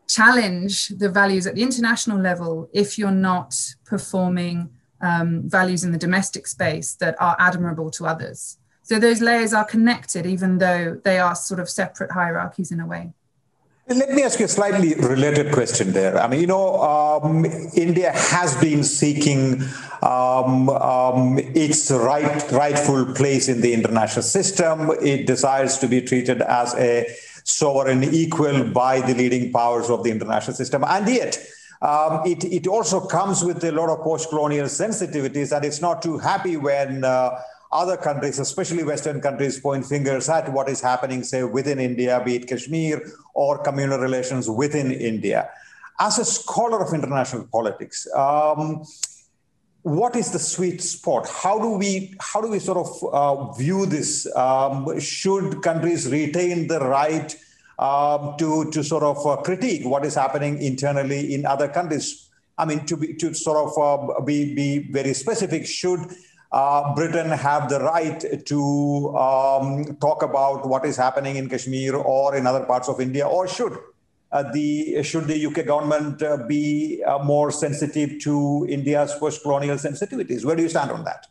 challenge 0.07 0.89
the 0.89 1.09
values 1.09 1.47
at 1.47 1.55
the 1.55 1.63
international 1.63 2.19
level 2.19 2.69
if 2.73 2.97
you're 2.99 3.11
not 3.11 3.55
performing 3.85 4.69
um, 5.01 5.43
values 5.49 5.83
in 5.83 5.91
the 5.91 5.97
domestic 5.97 6.47
space 6.47 6.93
that 6.95 7.15
are 7.21 7.35
admirable 7.39 7.91
to 7.91 8.05
others. 8.05 8.57
So 8.83 8.99
those 8.99 9.21
layers 9.21 9.53
are 9.53 9.65
connected, 9.65 10.25
even 10.25 10.59
though 10.59 10.99
they 11.03 11.19
are 11.19 11.35
sort 11.35 11.59
of 11.59 11.69
separate 11.69 12.11
hierarchies 12.11 12.71
in 12.71 12.79
a 12.79 12.87
way. 12.87 13.11
Let 13.89 14.09
me 14.09 14.23
ask 14.23 14.39
you 14.39 14.45
a 14.45 14.49
slightly 14.49 14.95
related 14.95 15.53
question 15.53 15.93
there. 15.93 16.17
I 16.17 16.27
mean, 16.27 16.41
you 16.41 16.47
know, 16.47 16.81
um, 16.81 17.45
India 17.73 18.11
has 18.11 18.53
been 18.59 18.83
seeking 18.83 19.63
um, 20.01 20.69
um, 20.69 21.39
its 21.55 21.89
right, 21.89 22.51
rightful 22.51 23.13
place 23.13 23.47
in 23.47 23.61
the 23.61 23.73
international 23.73 24.23
system. 24.23 24.91
It 25.01 25.25
desires 25.25 25.77
to 25.77 25.87
be 25.87 26.01
treated 26.01 26.41
as 26.41 26.75
a 26.75 27.07
sovereign 27.45 28.03
equal 28.03 28.65
by 28.65 28.99
the 28.99 29.13
leading 29.13 29.53
powers 29.53 29.89
of 29.89 30.03
the 30.03 30.11
international 30.11 30.55
system. 30.55 30.83
And 30.85 31.07
yet, 31.07 31.39
um, 31.81 32.21
it, 32.25 32.43
it 32.43 32.67
also 32.67 32.99
comes 32.99 33.43
with 33.43 33.63
a 33.63 33.71
lot 33.71 33.89
of 33.89 34.03
post-colonial 34.03 34.65
sensitivities 34.65 35.55
and 35.55 35.63
it's 35.63 35.81
not 35.81 36.01
too 36.01 36.17
happy 36.17 36.57
when 36.57 37.03
uh, 37.03 37.39
other 37.71 37.97
countries, 37.97 38.39
especially 38.39 38.83
Western 38.83 39.21
countries, 39.21 39.59
point 39.59 39.85
fingers 39.85 40.29
at 40.29 40.51
what 40.51 40.69
is 40.69 40.81
happening, 40.81 41.23
say, 41.23 41.43
within 41.43 41.79
India, 41.79 42.21
be 42.23 42.35
it 42.35 42.47
Kashmir 42.47 43.01
or 43.33 43.57
communal 43.61 43.99
relations 43.99 44.49
within 44.49 44.91
India. 44.91 45.49
As 45.99 46.17
a 46.19 46.25
scholar 46.25 46.83
of 46.83 46.93
international 46.93 47.47
politics, 47.51 48.07
um, 48.15 48.83
what 49.81 50.15
is 50.15 50.31
the 50.31 50.39
sweet 50.39 50.81
spot? 50.81 51.29
How 51.29 51.59
do 51.59 51.69
we 51.69 52.13
how 52.19 52.41
do 52.41 52.49
we 52.49 52.59
sort 52.59 52.77
of 52.77 53.13
uh, 53.13 53.51
view 53.53 53.85
this? 53.85 54.27
Um, 54.35 54.99
should 54.99 55.61
countries 55.61 56.11
retain 56.11 56.67
the 56.67 56.79
right 56.79 57.35
um, 57.79 58.35
to, 58.37 58.69
to 58.71 58.83
sort 58.83 59.03
of 59.03 59.25
uh, 59.25 59.37
critique 59.37 59.85
what 59.85 60.05
is 60.05 60.15
happening 60.15 60.61
internally 60.61 61.33
in 61.33 61.45
other 61.45 61.67
countries. 61.67 62.29
I 62.57 62.65
mean, 62.65 62.85
to, 62.87 62.97
be, 62.97 63.13
to 63.15 63.33
sort 63.33 63.57
of 63.67 63.77
uh, 63.77 64.21
be, 64.21 64.55
be 64.55 64.91
very 64.91 65.13
specific, 65.13 65.65
should 65.65 65.99
uh, 66.51 66.95
Britain 66.95 67.29
have 67.29 67.69
the 67.69 67.79
right 67.79 68.45
to 68.45 69.17
um, 69.17 69.97
talk 69.97 70.23
about 70.23 70.67
what 70.67 70.85
is 70.85 70.97
happening 70.97 71.35
in 71.35 71.49
Kashmir 71.49 71.95
or 71.95 72.35
in 72.35 72.47
other 72.47 72.65
parts 72.65 72.87
of 72.87 72.99
India, 73.01 73.27
or 73.27 73.47
should 73.47 73.77
uh, 74.31 74.43
the 74.51 75.03
should 75.03 75.25
the 75.25 75.45
UK 75.45 75.65
government 75.65 76.21
uh, 76.21 76.37
be 76.47 77.03
uh, 77.03 77.19
more 77.19 77.51
sensitive 77.51 78.19
to 78.21 78.65
India's 78.69 79.13
post-colonial 79.15 79.77
sensitivities? 79.77 80.45
Where 80.45 80.55
do 80.55 80.63
you 80.63 80.69
stand 80.69 80.91
on 80.91 81.03
that? 81.03 81.27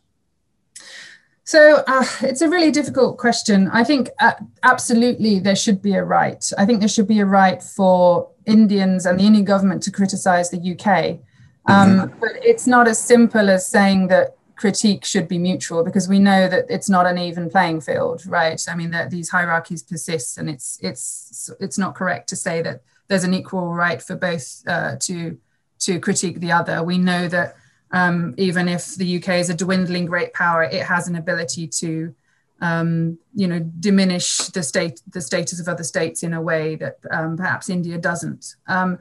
So 1.47 1.81
uh, 1.87 2.03
it's 2.23 2.41
a 2.41 2.49
really 2.49 2.71
difficult 2.71 3.17
question. 3.17 3.69
I 3.69 3.85
think 3.85 4.09
uh, 4.19 4.33
absolutely 4.63 5.39
there 5.39 5.55
should 5.55 5.81
be 5.81 5.93
a 5.93 6.03
right. 6.03 6.43
I 6.57 6.65
think 6.65 6.79
there 6.79 6.89
should 6.89 7.07
be 7.07 7.21
a 7.21 7.25
right 7.25 7.63
for 7.63 8.29
Indians 8.45 9.05
and 9.05 9.17
the 9.17 9.23
Indian 9.23 9.45
government 9.45 9.81
to 9.83 9.91
criticize 9.91 10.49
the 10.49 10.57
UK. 10.57 11.19
Um, 11.65 11.99
mm-hmm. 11.99 12.19
But 12.19 12.31
it's 12.43 12.67
not 12.67 12.89
as 12.89 13.01
simple 13.01 13.49
as 13.49 13.65
saying 13.65 14.09
that 14.09 14.35
critique 14.57 15.05
should 15.05 15.29
be 15.29 15.37
mutual 15.37 15.85
because 15.85 16.09
we 16.09 16.19
know 16.19 16.49
that 16.49 16.65
it's 16.67 16.89
not 16.89 17.05
an 17.05 17.17
even 17.17 17.49
playing 17.49 17.79
field, 17.79 18.25
right? 18.25 18.61
I 18.67 18.75
mean 18.75 18.91
that 18.91 19.09
these 19.09 19.29
hierarchies 19.29 19.83
persist, 19.83 20.37
and 20.37 20.49
it's 20.49 20.77
it's 20.81 21.49
it's 21.61 21.77
not 21.77 21.95
correct 21.95 22.27
to 22.27 22.35
say 22.35 22.61
that 22.61 22.81
there's 23.07 23.23
an 23.23 23.33
equal 23.33 23.73
right 23.73 24.01
for 24.01 24.17
both 24.17 24.63
uh, 24.67 24.97
to 24.99 25.37
to 25.79 25.97
critique 26.01 26.41
the 26.41 26.51
other. 26.51 26.83
We 26.83 26.97
know 26.97 27.29
that 27.29 27.55
um, 27.91 28.33
even 28.37 28.67
if 28.67 28.95
the 28.95 29.17
UK 29.17 29.29
is 29.39 29.49
a 29.49 29.53
dwindling 29.53 30.05
great 30.05 30.33
power, 30.33 30.63
it 30.63 30.83
has 30.83 31.07
an 31.07 31.15
ability 31.15 31.67
to 31.67 32.13
um, 32.61 33.19
you 33.35 33.47
know, 33.47 33.59
diminish 33.79 34.37
the 34.47 34.63
state, 34.63 35.01
the 35.07 35.21
status 35.21 35.59
of 35.59 35.67
other 35.67 35.83
states 35.83 36.23
in 36.23 36.33
a 36.33 36.41
way 36.41 36.75
that 36.75 36.97
um, 37.11 37.37
perhaps 37.37 37.69
India 37.69 37.97
doesn't. 37.97 38.55
Um, 38.67 38.99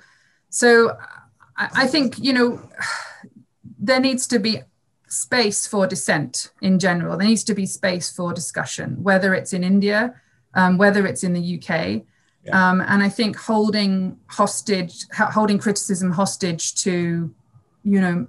so 0.50 0.96
I, 1.56 1.68
I, 1.74 1.86
think, 1.86 2.18
you 2.18 2.32
know, 2.32 2.70
there 3.78 4.00
needs 4.00 4.26
to 4.28 4.38
be 4.38 4.60
space 5.08 5.66
for 5.66 5.86
dissent 5.86 6.50
in 6.60 6.78
general. 6.78 7.16
There 7.16 7.26
needs 7.26 7.44
to 7.44 7.54
be 7.54 7.66
space 7.66 8.10
for 8.10 8.32
discussion, 8.32 9.02
whether 9.02 9.34
it's 9.34 9.52
in 9.52 9.64
India, 9.64 10.14
um, 10.54 10.76
whether 10.76 11.06
it's 11.06 11.24
in 11.24 11.32
the 11.32 11.58
UK. 11.58 12.02
Yeah. 12.44 12.70
Um, 12.70 12.80
and 12.82 13.02
I 13.02 13.08
think 13.08 13.36
holding 13.36 14.18
hostage, 14.26 15.06
holding 15.12 15.58
criticism 15.58 16.12
hostage 16.12 16.74
to, 16.82 17.34
you 17.84 18.00
know, 18.00 18.26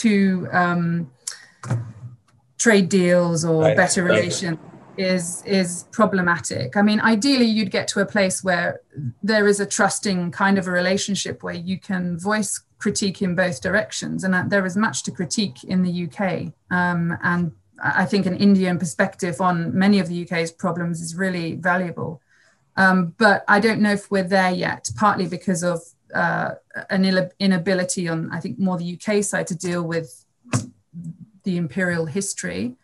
to 0.00 0.48
um, 0.52 1.10
trade 2.58 2.88
deals 2.88 3.44
or 3.44 3.62
right. 3.62 3.76
better 3.76 4.02
relations 4.04 4.58
is 4.96 5.42
is 5.46 5.84
problematic. 5.92 6.76
I 6.76 6.82
mean, 6.82 7.00
ideally, 7.00 7.46
you'd 7.46 7.70
get 7.70 7.88
to 7.88 8.00
a 8.00 8.06
place 8.06 8.44
where 8.44 8.80
there 9.22 9.46
is 9.46 9.60
a 9.60 9.66
trusting 9.66 10.30
kind 10.30 10.58
of 10.58 10.66
a 10.66 10.70
relationship 10.70 11.42
where 11.42 11.54
you 11.54 11.78
can 11.78 12.18
voice 12.18 12.62
critique 12.78 13.22
in 13.22 13.34
both 13.34 13.60
directions, 13.60 14.24
and 14.24 14.50
there 14.50 14.66
is 14.66 14.76
much 14.76 15.02
to 15.04 15.10
critique 15.10 15.64
in 15.64 15.82
the 15.82 16.06
UK. 16.06 16.52
Um, 16.70 17.16
and 17.22 17.52
I 17.82 18.04
think 18.04 18.26
an 18.26 18.36
Indian 18.36 18.78
perspective 18.78 19.40
on 19.40 19.76
many 19.76 19.98
of 19.98 20.08
the 20.08 20.22
UK's 20.24 20.52
problems 20.52 21.00
is 21.00 21.16
really 21.16 21.54
valuable. 21.54 22.20
Um, 22.76 23.14
but 23.18 23.44
I 23.48 23.60
don't 23.60 23.80
know 23.80 23.92
if 23.92 24.10
we're 24.10 24.22
there 24.22 24.52
yet, 24.52 24.90
partly 24.96 25.26
because 25.26 25.62
of 25.64 25.80
uh, 26.14 26.54
an 26.90 27.04
inability 27.38 28.08
on, 28.08 28.30
I 28.32 28.40
think, 28.40 28.58
more 28.58 28.76
the 28.78 28.98
UK 28.98 29.22
side 29.24 29.46
to 29.48 29.54
deal 29.54 29.82
with 29.82 30.24
the 31.44 31.56
imperial 31.56 32.06
history. 32.06 32.76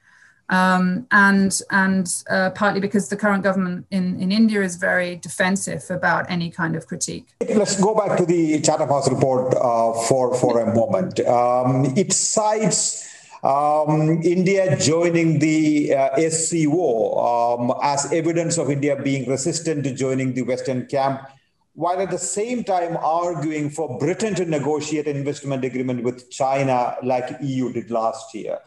Um, 0.48 1.08
and 1.10 1.60
and 1.70 2.06
uh, 2.30 2.50
partly 2.50 2.80
because 2.80 3.08
the 3.08 3.16
current 3.16 3.42
government 3.42 3.84
in, 3.90 4.20
in 4.20 4.30
India 4.30 4.62
is 4.62 4.76
very 4.76 5.16
defensive 5.16 5.84
about 5.90 6.30
any 6.30 6.50
kind 6.50 6.76
of 6.76 6.86
critique. 6.86 7.26
Let's 7.40 7.80
go 7.80 7.96
back 7.96 8.16
to 8.18 8.24
the 8.24 8.60
Chatham 8.60 8.88
House 8.88 9.10
report 9.10 9.54
uh, 9.56 9.92
for, 10.06 10.36
for 10.36 10.60
a 10.60 10.72
moment. 10.72 11.18
Um, 11.20 11.86
it 11.96 12.12
cites 12.12 13.08
um, 13.42 14.22
India 14.22 14.76
joining 14.78 15.38
the 15.38 15.94
uh, 15.94 16.30
SCO 16.30 17.18
um, 17.18 17.74
as 17.82 18.12
evidence 18.12 18.58
of 18.58 18.70
India 18.70 18.96
being 19.00 19.28
resistant 19.28 19.84
to 19.84 19.94
joining 19.94 20.34
the 20.34 20.42
Western 20.42 20.86
camp, 20.86 21.28
while 21.76 22.00
at 22.00 22.10
the 22.10 22.18
same 22.18 22.64
time 22.64 22.96
arguing 22.96 23.68
for 23.68 23.98
Britain 23.98 24.34
to 24.34 24.46
negotiate 24.46 25.06
an 25.06 25.14
investment 25.14 25.62
agreement 25.62 26.02
with 26.02 26.30
China 26.30 26.96
like 27.02 27.36
EU 27.42 27.70
did 27.70 27.90
last 27.90 28.34
year. 28.34 28.58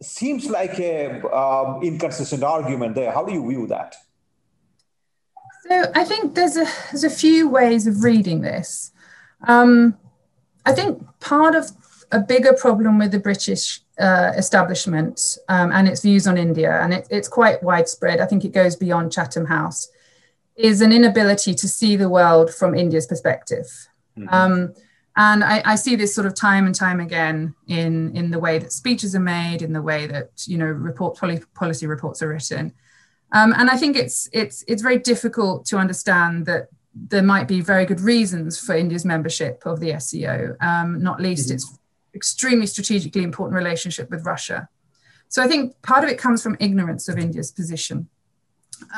Seems 0.00 0.48
like 0.48 0.78
a 0.80 1.22
um, 1.30 1.82
inconsistent 1.82 2.42
argument 2.42 2.94
there. 2.94 3.12
How 3.12 3.22
do 3.22 3.34
you 3.34 3.46
view 3.46 3.66
that? 3.66 3.94
So 5.68 5.92
I 5.94 6.04
think 6.04 6.34
there's 6.34 6.56
a 6.56 6.66
there's 6.90 7.04
a 7.04 7.10
few 7.10 7.50
ways 7.50 7.86
of 7.86 8.02
reading 8.02 8.40
this. 8.40 8.92
Um, 9.46 9.98
I 10.64 10.72
think 10.72 11.04
part 11.20 11.54
of 11.54 11.70
a 12.12 12.20
bigger 12.20 12.54
problem 12.54 12.98
with 12.98 13.10
the 13.10 13.18
British 13.18 13.80
uh, 13.98 14.32
establishment 14.36 15.36
um, 15.50 15.70
and 15.72 15.86
its 15.86 16.00
views 16.00 16.26
on 16.26 16.38
India, 16.38 16.80
and 16.80 16.94
it, 16.94 17.06
it's 17.10 17.28
quite 17.28 17.62
widespread. 17.62 18.20
I 18.20 18.26
think 18.26 18.46
it 18.46 18.52
goes 18.52 18.74
beyond 18.74 19.12
Chatham 19.12 19.44
House, 19.44 19.90
is 20.58 20.80
an 20.80 20.92
inability 20.92 21.54
to 21.54 21.68
see 21.68 21.96
the 21.96 22.08
world 22.08 22.52
from 22.52 22.74
India's 22.74 23.06
perspective. 23.06 23.66
Mm-hmm. 24.18 24.34
Um, 24.34 24.74
and 25.16 25.42
I, 25.42 25.62
I, 25.64 25.74
see 25.76 25.96
this 25.96 26.14
sort 26.14 26.26
of 26.26 26.34
time 26.34 26.66
and 26.66 26.74
time 26.74 27.00
again 27.00 27.54
in, 27.66 28.14
in 28.16 28.30
the 28.30 28.38
way 28.38 28.58
that 28.58 28.72
speeches 28.72 29.14
are 29.14 29.20
made, 29.20 29.62
in 29.62 29.72
the 29.72 29.82
way 29.82 30.06
that 30.06 30.30
you 30.46 30.58
know 30.58 30.66
report 30.66 31.18
policy 31.54 31.86
reports 31.86 32.22
are 32.22 32.28
written. 32.28 32.74
Um, 33.32 33.54
and 33.56 33.70
I 33.70 33.76
think 33.76 33.96
it's 33.96 34.28
it's 34.32 34.64
it's 34.68 34.82
very 34.82 34.98
difficult 34.98 35.64
to 35.66 35.78
understand 35.78 36.46
that 36.46 36.68
there 36.94 37.22
might 37.22 37.46
be 37.46 37.60
very 37.60 37.84
good 37.84 38.00
reasons 38.00 38.58
for 38.58 38.74
India's 38.74 39.04
membership 39.04 39.62
of 39.64 39.80
the 39.80 39.98
SCO, 39.98 40.56
um, 40.60 41.02
not 41.02 41.20
least 41.20 41.46
mm-hmm. 41.46 41.54
its 41.54 41.78
extremely 42.14 42.66
strategically 42.66 43.22
important 43.22 43.56
relationship 43.56 44.10
with 44.10 44.24
Russia. 44.24 44.68
So 45.28 45.42
I 45.42 45.46
think 45.46 45.80
part 45.82 46.04
of 46.04 46.10
it 46.10 46.18
comes 46.18 46.42
from 46.42 46.56
ignorance 46.58 47.08
of 47.08 47.18
India's 47.18 47.52
position. 47.52 48.08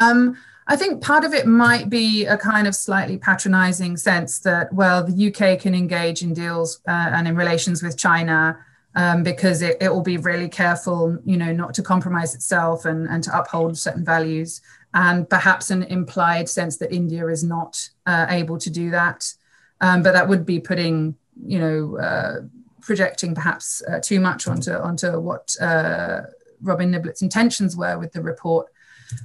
Um, 0.01 0.37
I 0.71 0.77
think 0.77 1.03
part 1.03 1.25
of 1.25 1.35
it 1.35 1.49
might 1.49 1.91
be 1.91 2.27
a 2.27 2.37
kind 2.37 2.69
of 2.69 2.77
slightly 2.77 3.19
patronizing 3.19 3.97
sense 3.97 4.39
that, 4.39 4.73
well, 4.73 5.03
the 5.03 5.27
UK 5.27 5.59
can 5.61 5.75
engage 5.75 6.23
in 6.23 6.33
deals 6.33 6.81
uh, 6.87 7.11
and 7.13 7.27
in 7.27 7.35
relations 7.35 7.83
with 7.83 7.99
China 7.99 8.57
um, 8.95 9.25
because 9.25 9.63
it, 9.63 9.79
it 9.81 9.89
will 9.89 10.05
be 10.05 10.17
really 10.17 10.49
careful, 10.49 11.19
you 11.25 11.37
know, 11.37 11.53
not 11.53 11.75
to 11.75 11.83
compromise 11.83 12.37
itself 12.37 12.85
and, 12.85 13.09
and 13.09 13.25
to 13.25 13.37
uphold 13.37 13.77
certain 13.77 14.05
values. 14.05 14.61
And 14.95 15.29
perhaps 15.29 15.73
an 15.73 15.83
implied 15.83 16.49
sense 16.49 16.77
that 16.77 16.93
India 16.93 17.27
is 17.27 17.43
not 17.43 17.91
uh, 18.07 18.27
able 18.29 18.57
to 18.59 18.71
do 18.71 18.91
that. 18.91 19.35
Um, 19.81 20.05
but 20.05 20.13
that 20.13 20.29
would 20.29 20.47
be 20.47 20.61
putting, 20.61 21.17
you 21.45 21.59
know, 21.59 21.99
uh, 21.99 22.35
projecting 22.81 23.35
perhaps 23.35 23.83
uh, 23.91 23.99
too 23.99 24.21
much 24.21 24.47
onto 24.47 24.73
onto 24.73 25.19
what 25.19 25.57
uh, 25.61 26.23
Robin 26.63 26.93
Niblett's 26.93 27.23
intentions 27.23 27.77
were 27.77 27.99
with 27.99 28.13
the 28.13 28.23
report. 28.23 28.69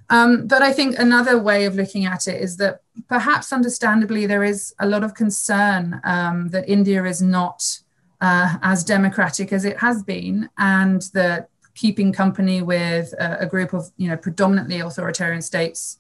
Um, 0.10 0.48
but 0.48 0.62
I 0.62 0.72
think 0.72 0.98
another 0.98 1.38
way 1.38 1.66
of 1.66 1.76
looking 1.76 2.06
at 2.06 2.28
it 2.28 2.42
is 2.42 2.58
that 2.58 2.82
perhaps 3.08 3.52
understandably 3.52 4.26
there 4.26 4.44
is 4.44 4.74
a 4.80 4.88
lot 4.88 5.04
of 5.04 5.14
concern 5.14 6.02
um, 6.04 6.50
that 6.50 6.68
India 6.70 7.04
is 7.06 7.22
not 7.22 7.80
uh, 8.22 8.56
as 8.62 8.84
democratic 8.84 9.52
as 9.54 9.66
it 9.66 9.78
has 9.80 10.04
been, 10.04 10.50
and 10.58 11.04
that 11.14 11.50
keeping 11.74 12.14
company 12.14 12.62
with 12.62 13.14
a, 13.20 13.42
a 13.42 13.46
group 13.46 13.74
of 13.74 13.92
you 13.98 14.08
know 14.08 14.18
predominantly 14.18 14.80
authoritarian 14.80 15.42
states, 15.42 16.00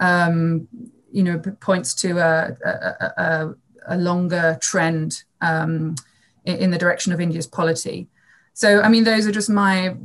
um, 0.00 0.68
you 1.12 1.22
know, 1.22 1.38
points 1.60 1.94
to 1.94 2.18
a, 2.18 2.56
a, 2.64 3.22
a, 3.22 3.54
a 3.88 3.96
longer 3.96 4.58
trend 4.60 5.24
um, 5.40 5.94
in, 6.44 6.56
in 6.56 6.70
the 6.70 6.78
direction 6.78 7.12
of 7.12 7.20
India's 7.20 7.46
polity. 7.46 8.08
So, 8.52 8.80
I 8.80 8.88
mean, 8.88 9.04
those 9.04 9.26
are 9.26 9.32
just 9.32 9.50
my 9.50 9.96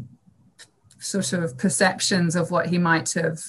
sort 1.01 1.33
of 1.33 1.57
perceptions 1.57 2.35
of 2.35 2.51
what 2.51 2.67
he 2.67 2.77
might 2.77 3.11
have, 3.13 3.41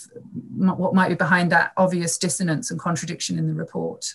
what 0.56 0.94
might 0.94 1.10
be 1.10 1.14
behind 1.14 1.52
that 1.52 1.72
obvious 1.76 2.18
dissonance 2.18 2.70
and 2.70 2.80
contradiction 2.80 3.38
in 3.38 3.46
the 3.46 3.54
report. 3.54 4.14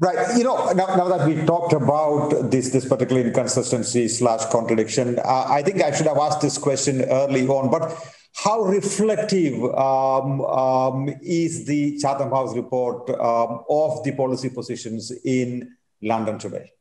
Right. 0.00 0.34
You 0.36 0.44
know, 0.44 0.72
now, 0.72 0.96
now 0.96 1.08
that 1.08 1.28
we 1.28 1.44
talked 1.44 1.74
about 1.74 2.50
this 2.50 2.70
this 2.70 2.88
particular 2.88 3.20
inconsistency 3.20 4.08
slash 4.08 4.46
contradiction, 4.46 5.18
uh, 5.18 5.44
I 5.46 5.62
think 5.62 5.82
I 5.82 5.90
should 5.90 6.06
have 6.06 6.16
asked 6.16 6.40
this 6.40 6.56
question 6.56 7.02
early 7.02 7.46
on. 7.46 7.70
But 7.70 7.94
how 8.34 8.62
reflective 8.62 9.62
um, 9.74 10.40
um, 10.40 11.14
is 11.20 11.66
the 11.66 11.98
Chatham 11.98 12.30
House 12.30 12.56
report 12.56 13.10
um, 13.10 13.62
of 13.68 14.02
the 14.02 14.12
policy 14.12 14.48
positions 14.48 15.12
in 15.22 15.76
London 16.00 16.38
today? 16.38 16.72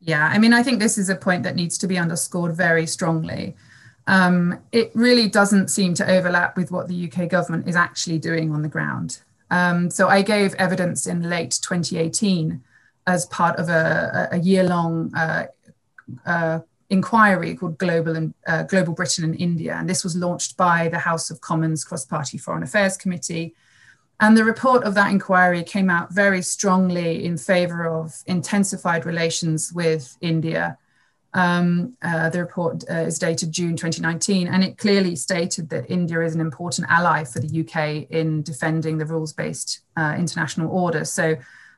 Yeah, 0.00 0.26
I 0.26 0.38
mean, 0.38 0.52
I 0.52 0.64
think 0.64 0.80
this 0.80 0.98
is 0.98 1.08
a 1.08 1.16
point 1.16 1.44
that 1.44 1.54
needs 1.54 1.78
to 1.78 1.86
be 1.86 1.96
underscored 1.96 2.56
very 2.56 2.86
strongly. 2.86 3.54
Um, 4.06 4.60
it 4.72 4.92
really 4.94 5.28
doesn't 5.28 5.68
seem 5.68 5.94
to 5.94 6.08
overlap 6.08 6.56
with 6.56 6.70
what 6.70 6.88
the 6.88 7.10
UK 7.10 7.28
government 7.28 7.68
is 7.68 7.76
actually 7.76 8.18
doing 8.18 8.52
on 8.52 8.62
the 8.62 8.68
ground. 8.68 9.20
Um, 9.50 9.90
so 9.90 10.08
I 10.08 10.22
gave 10.22 10.54
evidence 10.54 11.06
in 11.06 11.28
late 11.28 11.58
2018 11.62 12.62
as 13.06 13.26
part 13.26 13.58
of 13.58 13.68
a, 13.68 14.28
a 14.32 14.38
year 14.38 14.64
long 14.64 15.14
uh, 15.14 15.46
uh, 16.24 16.60
inquiry 16.90 17.54
called 17.54 17.78
Global, 17.78 18.16
and, 18.16 18.34
uh, 18.46 18.62
Global 18.64 18.94
Britain 18.94 19.24
and 19.24 19.40
India. 19.40 19.74
And 19.74 19.88
this 19.88 20.04
was 20.04 20.16
launched 20.16 20.56
by 20.56 20.88
the 20.88 20.98
House 20.98 21.30
of 21.30 21.40
Commons 21.40 21.84
Cross 21.84 22.06
Party 22.06 22.38
Foreign 22.38 22.62
Affairs 22.62 22.96
Committee 22.96 23.54
and 24.20 24.36
the 24.36 24.44
report 24.44 24.84
of 24.84 24.94
that 24.94 25.10
inquiry 25.10 25.62
came 25.62 25.90
out 25.90 26.12
very 26.12 26.40
strongly 26.40 27.24
in 27.24 27.36
favor 27.36 27.86
of 27.86 28.22
intensified 28.26 29.04
relations 29.04 29.72
with 29.72 30.16
India. 30.20 30.78
Um, 31.36 31.98
uh, 32.00 32.30
the 32.30 32.40
report 32.40 32.82
uh, 32.90 32.94
is 32.94 33.18
dated 33.18 33.52
June 33.52 33.76
2019, 33.76 34.48
and 34.48 34.64
it 34.64 34.78
clearly 34.78 35.14
stated 35.14 35.68
that 35.68 35.84
India 35.90 36.22
is 36.22 36.34
an 36.34 36.40
important 36.40 36.88
ally 36.90 37.24
for 37.24 37.40
the 37.40 37.60
UK 37.60 38.10
in 38.10 38.42
defending 38.42 38.96
the 38.96 39.04
rules 39.04 39.34
based 39.34 39.80
uh, 39.98 40.14
international 40.18 40.70
order. 40.70 41.04
So 41.04 41.36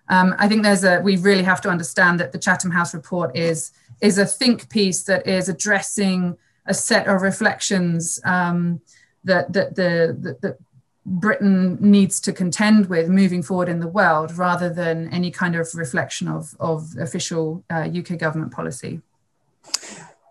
um, 0.09 0.37
I 0.39 0.47
think 0.47 0.63
there's 0.63 0.85
a, 0.85 1.01
we 1.01 1.17
really 1.17 1.43
have 1.43 1.61
to 1.63 1.71
understand 1.71 2.21
that 2.21 2.31
the 2.31 2.39
Chatham 2.39 2.71
House 2.71 2.95
report 2.95 3.37
is, 3.37 3.73
is 4.01 4.17
a 4.17 4.25
think 4.25 4.69
piece 4.71 5.03
that 5.03 5.27
is 5.27 5.49
addressing 5.49 6.39
a 6.67 6.73
set 6.73 7.09
of 7.09 7.21
reflections 7.23 8.21
um, 8.25 8.81
that, 9.25 9.53
that, 9.55 9.75
the, 9.75 10.37
that 10.41 10.59
Britain 11.05 11.79
needs 11.81 12.21
to 12.21 12.33
contend 12.33 12.87
with 12.87 13.09
moving 13.09 13.43
forward 13.43 13.69
in 13.69 13.81
the 13.81 13.89
world 13.89 14.39
rather 14.39 14.71
than 14.71 15.09
any 15.13 15.33
kind 15.33 15.57
of 15.57 15.69
reflection 15.75 16.29
of, 16.29 16.55
of 16.61 16.95
official 17.01 17.65
uh, 17.71 17.89
UK 17.93 18.17
government 18.19 18.53
policy. 18.53 19.01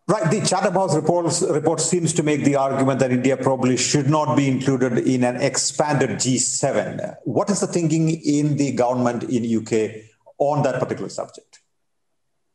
Right. 0.10 0.32
The 0.32 0.40
Chatham 0.40 0.74
House 0.74 0.96
report 0.96 1.82
seems 1.82 2.14
to 2.14 2.24
make 2.24 2.46
the 2.46 2.56
argument 2.56 3.00
that 3.02 3.12
India 3.12 3.36
probably 3.36 3.76
should 3.76 4.10
not 4.10 4.38
be 4.38 4.48
included 4.48 5.00
in 5.00 5.26
an 5.26 5.36
expanded 5.36 6.12
G7. 6.12 7.18
What 7.26 7.50
is 7.50 7.60
the 7.60 7.68
thinking 7.68 8.10
in 8.10 8.56
the 8.56 8.72
government 8.72 9.26
in 9.26 9.44
UK 9.44 10.04
on 10.38 10.64
that 10.64 10.80
particular 10.80 11.10
subject? 11.10 11.60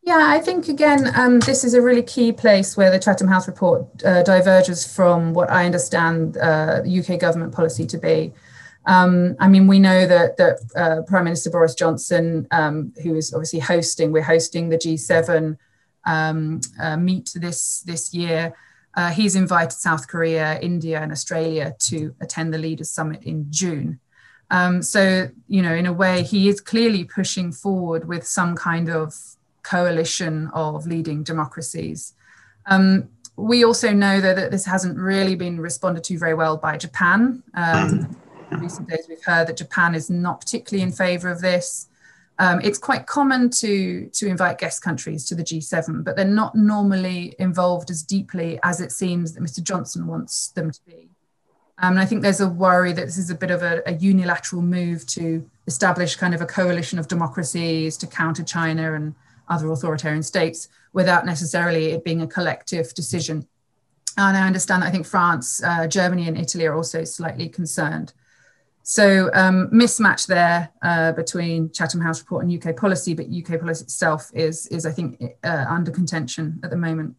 Yeah, 0.03 0.19
I 0.21 0.41
think 0.41 0.69
again, 0.69 1.13
um, 1.15 1.41
this 1.41 1.63
is 1.63 1.75
a 1.75 1.83
really 1.83 2.03
key 2.03 2.33
place 2.33 2.75
where 2.75 2.91
the 2.91 2.99
Chatham 2.99 3.29
House 3.29 3.47
report 3.47 3.85
uh, 4.03 4.23
diverges 4.23 4.91
from 4.91 5.35
what 5.35 5.51
I 5.51 5.67
understand 5.67 6.39
uh, 6.39 6.81
UK 6.85 7.21
government 7.21 7.53
policy 7.53 7.87
to 7.87 7.99
be. 7.99 8.33
Um, 8.87 9.37
I 9.39 9.47
mean, 9.47 9.69
we 9.69 9.79
know 9.79 10.07
that 10.07 10.39
that 10.39 10.59
uh, 10.75 11.03
Prime 11.03 11.25
Minister 11.25 11.51
Boris 11.51 11.75
Johnson, 11.75 12.49
um, 12.51 12.93
who 13.03 13.15
is 13.15 13.33
obviously 13.33 13.61
hosting, 13.61 14.11
we're 14.11 14.23
hosting 14.23 14.71
the 14.71 14.79
G7 14.79 15.57
um, 16.05 16.61
uh, 16.81 16.97
meet 16.97 17.33
this 17.35 17.81
this 17.83 18.13
year. 18.15 18.55
Uh, 18.95 19.11
he's 19.11 19.37
invited 19.37 19.73
South 19.73 20.07
Korea, 20.07 20.61
India, 20.61 21.01
and 21.01 21.13
Australia 21.13 21.75
to 21.79 22.15
attend 22.21 22.53
the 22.53 22.59
Leaders 22.59 22.91
Summit 22.91 23.23
in 23.23 23.47
June. 23.51 24.01
Um, 24.51 24.83
so, 24.83 25.31
you 25.49 25.63
know, 25.63 25.75
in 25.75 25.87
a 25.87 25.93
way, 25.93 26.23
he 26.23 26.49
is 26.51 26.61
clearly 26.61 27.05
pushing 27.05 27.53
forward 27.53 28.07
with 28.07 28.27
some 28.27 28.55
kind 28.55 28.91
of 28.91 29.15
coalition 29.63 30.51
of 30.53 30.87
leading 30.87 31.23
democracies. 31.23 32.13
Um, 32.67 33.09
we 33.37 33.65
also 33.65 33.93
know 33.93 34.21
that, 34.21 34.37
that, 34.37 34.51
this 34.51 34.67
hasn't 34.67 34.99
really 34.99 35.37
been 35.37 35.59
responded 35.59 36.05
to 36.05 36.19
very 36.19 36.35
well 36.35 36.59
by 36.59 36.77
Japan. 36.77 37.43
Um, 37.55 38.15
in 38.51 38.61
recent 38.61 38.91
days, 38.91 39.07
we've 39.09 39.25
heard 39.25 39.47
that 39.49 39.57
Japan 39.57 39.95
is 39.95 40.11
not 40.11 40.41
particularly 40.41 40.83
in 40.83 40.93
favor 40.93 41.31
of 41.31 41.41
this. 41.41 41.89
Um, 42.43 42.61
it's 42.61 42.77
quite 42.77 43.07
common 43.07 43.51
to, 43.51 44.11
to 44.15 44.27
invite 44.27 44.59
guest 44.59 44.83
countries 44.83 45.25
to 45.27 45.37
the 45.37 45.45
G7, 45.45 46.03
but 46.03 46.17
they're 46.17 46.25
not 46.25 46.57
normally 46.57 47.37
involved 47.39 47.89
as 47.89 48.03
deeply 48.03 48.59
as 48.65 48.81
it 48.81 48.91
seems 48.91 49.33
that 49.33 49.45
Mr. 49.45 49.63
Johnson 49.63 50.09
wants 50.09 50.49
them 50.49 50.73
to 50.73 50.81
be. 50.85 51.09
Um, 51.79 51.93
and 51.93 52.01
I 52.01 52.05
think 52.05 52.23
there's 52.23 52.41
a 52.41 52.49
worry 52.49 52.93
that 52.95 53.07
this 53.07 53.17
is 53.17 53.31
a 53.31 53.37
bit 53.37 53.53
of 53.53 53.63
a, 53.63 53.81
a, 53.87 53.93
unilateral 53.93 54.61
move 54.61 55.07
to 55.07 55.49
establish 55.69 56.17
kind 56.17 56.35
of 56.35 56.41
a 56.41 56.47
coalition 56.47 56.99
of 56.99 57.07
democracies 57.07 57.97
to 57.99 58.09
counter 58.09 58.43
China 58.43 58.95
and 58.95 59.15
other 59.47 59.71
authoritarian 59.71 60.25
states 60.25 60.67
without 60.93 61.25
necessarily 61.25 61.93
it 61.93 62.03
being 62.03 62.23
a 62.23 62.27
collective 62.27 62.93
decision. 62.95 63.47
And 64.17 64.37
I 64.37 64.45
understand 64.49 64.83
that 64.83 64.89
I 64.89 64.91
think 64.91 65.07
France, 65.07 65.63
uh, 65.63 65.87
Germany, 65.87 66.27
and 66.27 66.37
Italy 66.37 66.67
are 66.67 66.75
also 66.75 67.05
slightly 67.05 67.49
concerned. 67.49 68.15
So 68.83 69.31
um, 69.33 69.69
mismatch 69.73 70.27
there 70.27 70.71
uh, 70.83 71.13
between 71.13 71.71
Chatham 71.73 72.01
House 72.01 72.21
report 72.21 72.45
and 72.45 72.53
UK 72.53 72.77
policy, 72.77 73.15
but 73.15 73.27
UK 73.27 73.61
policy 73.61 73.85
itself 73.85 74.31
is, 74.35 74.67
is 74.69 74.85
I 74.85 74.91
think, 74.91 75.23
uh, 75.45 75.65
under 75.69 75.91
contention 75.91 76.61
at 76.65 76.71
the 76.71 76.77
moment. 76.77 77.17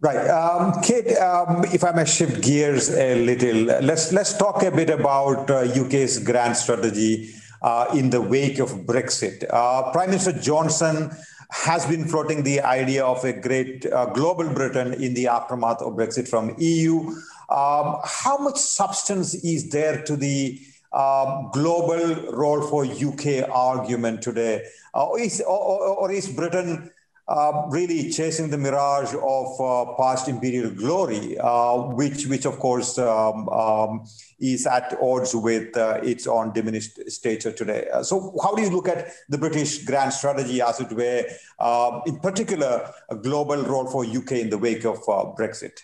Right, 0.00 0.28
um, 0.28 0.82
Kate. 0.82 1.16
Um, 1.18 1.64
if 1.72 1.84
I 1.84 1.92
may 1.92 2.04
shift 2.04 2.42
gears 2.42 2.90
a 2.90 3.24
little, 3.24 3.80
let's 3.84 4.12
let's 4.12 4.36
talk 4.36 4.64
a 4.64 4.72
bit 4.72 4.90
about 4.90 5.48
uh, 5.48 5.62
UK's 5.62 6.18
grand 6.18 6.56
strategy 6.56 7.30
uh, 7.62 7.86
in 7.94 8.10
the 8.10 8.20
wake 8.20 8.58
of 8.58 8.70
Brexit. 8.84 9.44
Uh, 9.48 9.92
Prime 9.92 10.10
Minister 10.10 10.32
Johnson 10.32 11.12
has 11.52 11.86
been 11.86 12.08
floating 12.08 12.42
the 12.42 12.60
idea 12.62 13.04
of 13.04 13.22
a 13.24 13.32
great 13.32 13.86
uh, 13.86 14.06
global 14.06 14.52
Britain 14.52 14.94
in 14.94 15.14
the 15.14 15.28
aftermath 15.28 15.80
of 15.82 15.92
Brexit 15.92 16.26
from 16.26 16.56
EU. 16.58 17.14
Um, 17.52 18.00
how 18.02 18.38
much 18.38 18.56
substance 18.56 19.34
is 19.34 19.68
there 19.68 20.02
to 20.04 20.16
the 20.16 20.58
uh, 20.90 21.42
global 21.50 22.32
role 22.32 22.62
for 22.62 22.86
UK 22.86 23.46
argument 23.50 24.22
today? 24.22 24.64
Uh, 24.94 25.08
or, 25.08 25.20
is, 25.20 25.42
or, 25.42 25.98
or, 26.00 26.10
is 26.10 26.30
Britain 26.30 26.90
uh, 27.28 27.66
really 27.68 28.10
chasing 28.10 28.48
the 28.48 28.56
mirage 28.56 29.14
of 29.14 29.60
uh, 29.60 29.92
past 29.98 30.28
imperial 30.28 30.70
glory, 30.70 31.36
uh, 31.38 31.76
which, 31.92 32.26
which 32.26 32.46
of 32.46 32.58
course 32.58 32.96
um, 32.96 33.50
um, 33.50 34.02
is 34.40 34.66
at 34.66 34.96
odds 35.02 35.34
with 35.34 35.76
uh, 35.76 36.00
its 36.02 36.26
own 36.26 36.54
diminished 36.54 36.98
stature 37.10 37.52
today. 37.52 37.86
So, 38.02 38.34
how 38.42 38.54
do 38.54 38.62
you 38.62 38.70
look 38.70 38.88
at 38.88 39.08
the 39.28 39.36
British 39.36 39.84
grand 39.84 40.14
strategy, 40.14 40.62
as 40.62 40.80
it 40.80 40.90
were, 40.90 41.26
uh, 41.58 42.00
in 42.06 42.18
particular, 42.18 42.90
a 43.10 43.14
global 43.14 43.62
role 43.62 43.86
for 43.86 44.06
UK 44.06 44.32
in 44.32 44.48
the 44.48 44.58
wake 44.58 44.86
of 44.86 45.00
Brexit? 45.36 45.80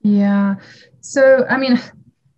Yeah. 0.00 0.56
So, 1.00 1.44
I 1.48 1.56
mean, 1.56 1.80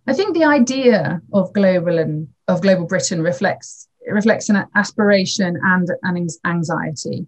I 0.07 0.13
think 0.13 0.33
the 0.33 0.45
idea 0.45 1.21
of 1.33 1.53
global 1.53 1.99
and 1.99 2.27
of 2.47 2.61
global 2.61 2.85
Britain 2.85 3.21
reflects 3.21 3.87
reflects 4.07 4.49
an 4.49 4.65
aspiration 4.75 5.59
and 5.63 5.87
an 6.03 6.27
anxiety. 6.45 7.27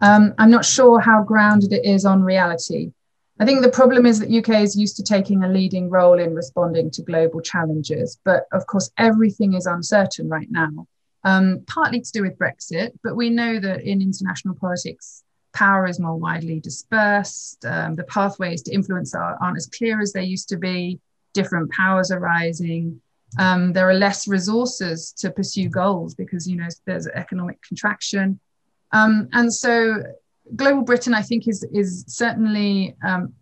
Um, 0.00 0.34
I'm 0.38 0.50
not 0.50 0.64
sure 0.64 1.00
how 1.00 1.22
grounded 1.22 1.72
it 1.72 1.84
is 1.84 2.04
on 2.04 2.22
reality. 2.22 2.92
I 3.40 3.44
think 3.44 3.62
the 3.62 3.70
problem 3.70 4.06
is 4.06 4.20
that 4.20 4.30
UK 4.30 4.62
is 4.62 4.76
used 4.76 4.96
to 4.96 5.02
taking 5.02 5.42
a 5.42 5.48
leading 5.48 5.90
role 5.90 6.20
in 6.20 6.34
responding 6.34 6.90
to 6.92 7.02
global 7.02 7.40
challenges, 7.40 8.18
but 8.24 8.44
of 8.52 8.66
course, 8.66 8.90
everything 8.96 9.54
is 9.54 9.66
uncertain 9.66 10.28
right 10.28 10.46
now. 10.50 10.86
Um, 11.24 11.64
partly 11.66 12.00
to 12.00 12.12
do 12.12 12.22
with 12.22 12.38
Brexit, 12.38 12.92
but 13.02 13.16
we 13.16 13.30
know 13.30 13.58
that 13.58 13.80
in 13.80 14.02
international 14.02 14.54
politics, 14.54 15.24
power 15.54 15.86
is 15.86 16.00
more 16.00 16.16
widely 16.16 16.60
dispersed. 16.60 17.64
Um, 17.64 17.94
the 17.94 18.04
pathways 18.04 18.62
to 18.64 18.74
influence 18.74 19.14
are, 19.14 19.38
not 19.40 19.56
as 19.56 19.66
clear 19.66 20.00
as 20.00 20.12
they 20.12 20.24
used 20.24 20.48
to 20.50 20.56
be. 20.56 21.00
Different 21.32 21.70
powers 21.70 22.10
are 22.10 22.20
rising. 22.20 23.00
Um, 23.38 23.72
there 23.72 23.88
are 23.88 23.94
less 23.94 24.28
resources 24.28 25.12
to 25.18 25.30
pursue 25.30 25.68
goals 25.68 26.14
because 26.14 26.46
you 26.46 26.56
know 26.56 26.68
there's 26.86 27.06
economic 27.08 27.60
contraction. 27.62 28.38
Um, 28.92 29.28
and 29.32 29.52
so 29.52 30.02
global 30.54 30.82
Britain, 30.82 31.14
I 31.14 31.22
think, 31.22 31.48
is 31.48 31.64
is 31.72 32.04
certainly 32.06 32.94
um, 33.04 33.32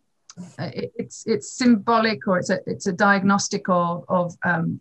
it, 0.59 0.93
it's 0.97 1.25
it's 1.27 1.53
symbolic 1.53 2.27
or 2.27 2.39
it's 2.39 2.51
a 2.51 2.61
it's 2.67 2.87
a 2.87 2.93
diagnostic 2.93 3.69
of 3.69 4.05
of 4.09 4.35
um, 4.45 4.81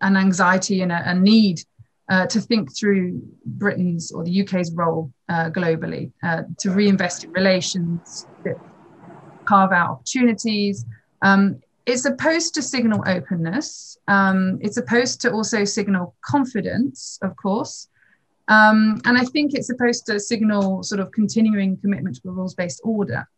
an 0.00 0.16
anxiety 0.16 0.82
and 0.82 0.92
a, 0.92 1.10
a 1.10 1.14
need 1.14 1.60
uh, 2.08 2.26
to 2.26 2.40
think 2.40 2.74
through 2.76 3.22
Britain's 3.44 4.12
or 4.12 4.24
the 4.24 4.42
UK's 4.42 4.72
role 4.72 5.12
uh, 5.28 5.50
globally, 5.50 6.12
uh, 6.22 6.42
to 6.58 6.70
reinvest 6.70 7.24
in 7.24 7.32
relations, 7.32 8.26
carve 9.44 9.72
out 9.72 9.90
opportunities. 9.90 10.84
Um, 11.22 11.60
it's 11.86 12.02
supposed 12.02 12.54
to 12.54 12.62
signal 12.62 13.02
openness. 13.06 13.98
Um, 14.08 14.58
it's 14.62 14.74
supposed 14.74 15.20
to 15.22 15.32
also 15.32 15.64
signal 15.64 16.14
confidence, 16.22 17.18
of 17.22 17.36
course. 17.36 17.88
Um, 18.48 19.00
and 19.04 19.16
I 19.16 19.24
think 19.24 19.54
it's 19.54 19.68
supposed 19.68 20.06
to 20.06 20.20
signal 20.20 20.82
sort 20.82 21.00
of 21.00 21.12
continuing 21.12 21.76
commitment 21.78 22.16
to 22.16 22.28
a 22.28 22.32
rules 22.32 22.54
based 22.54 22.80
order. 22.84 23.28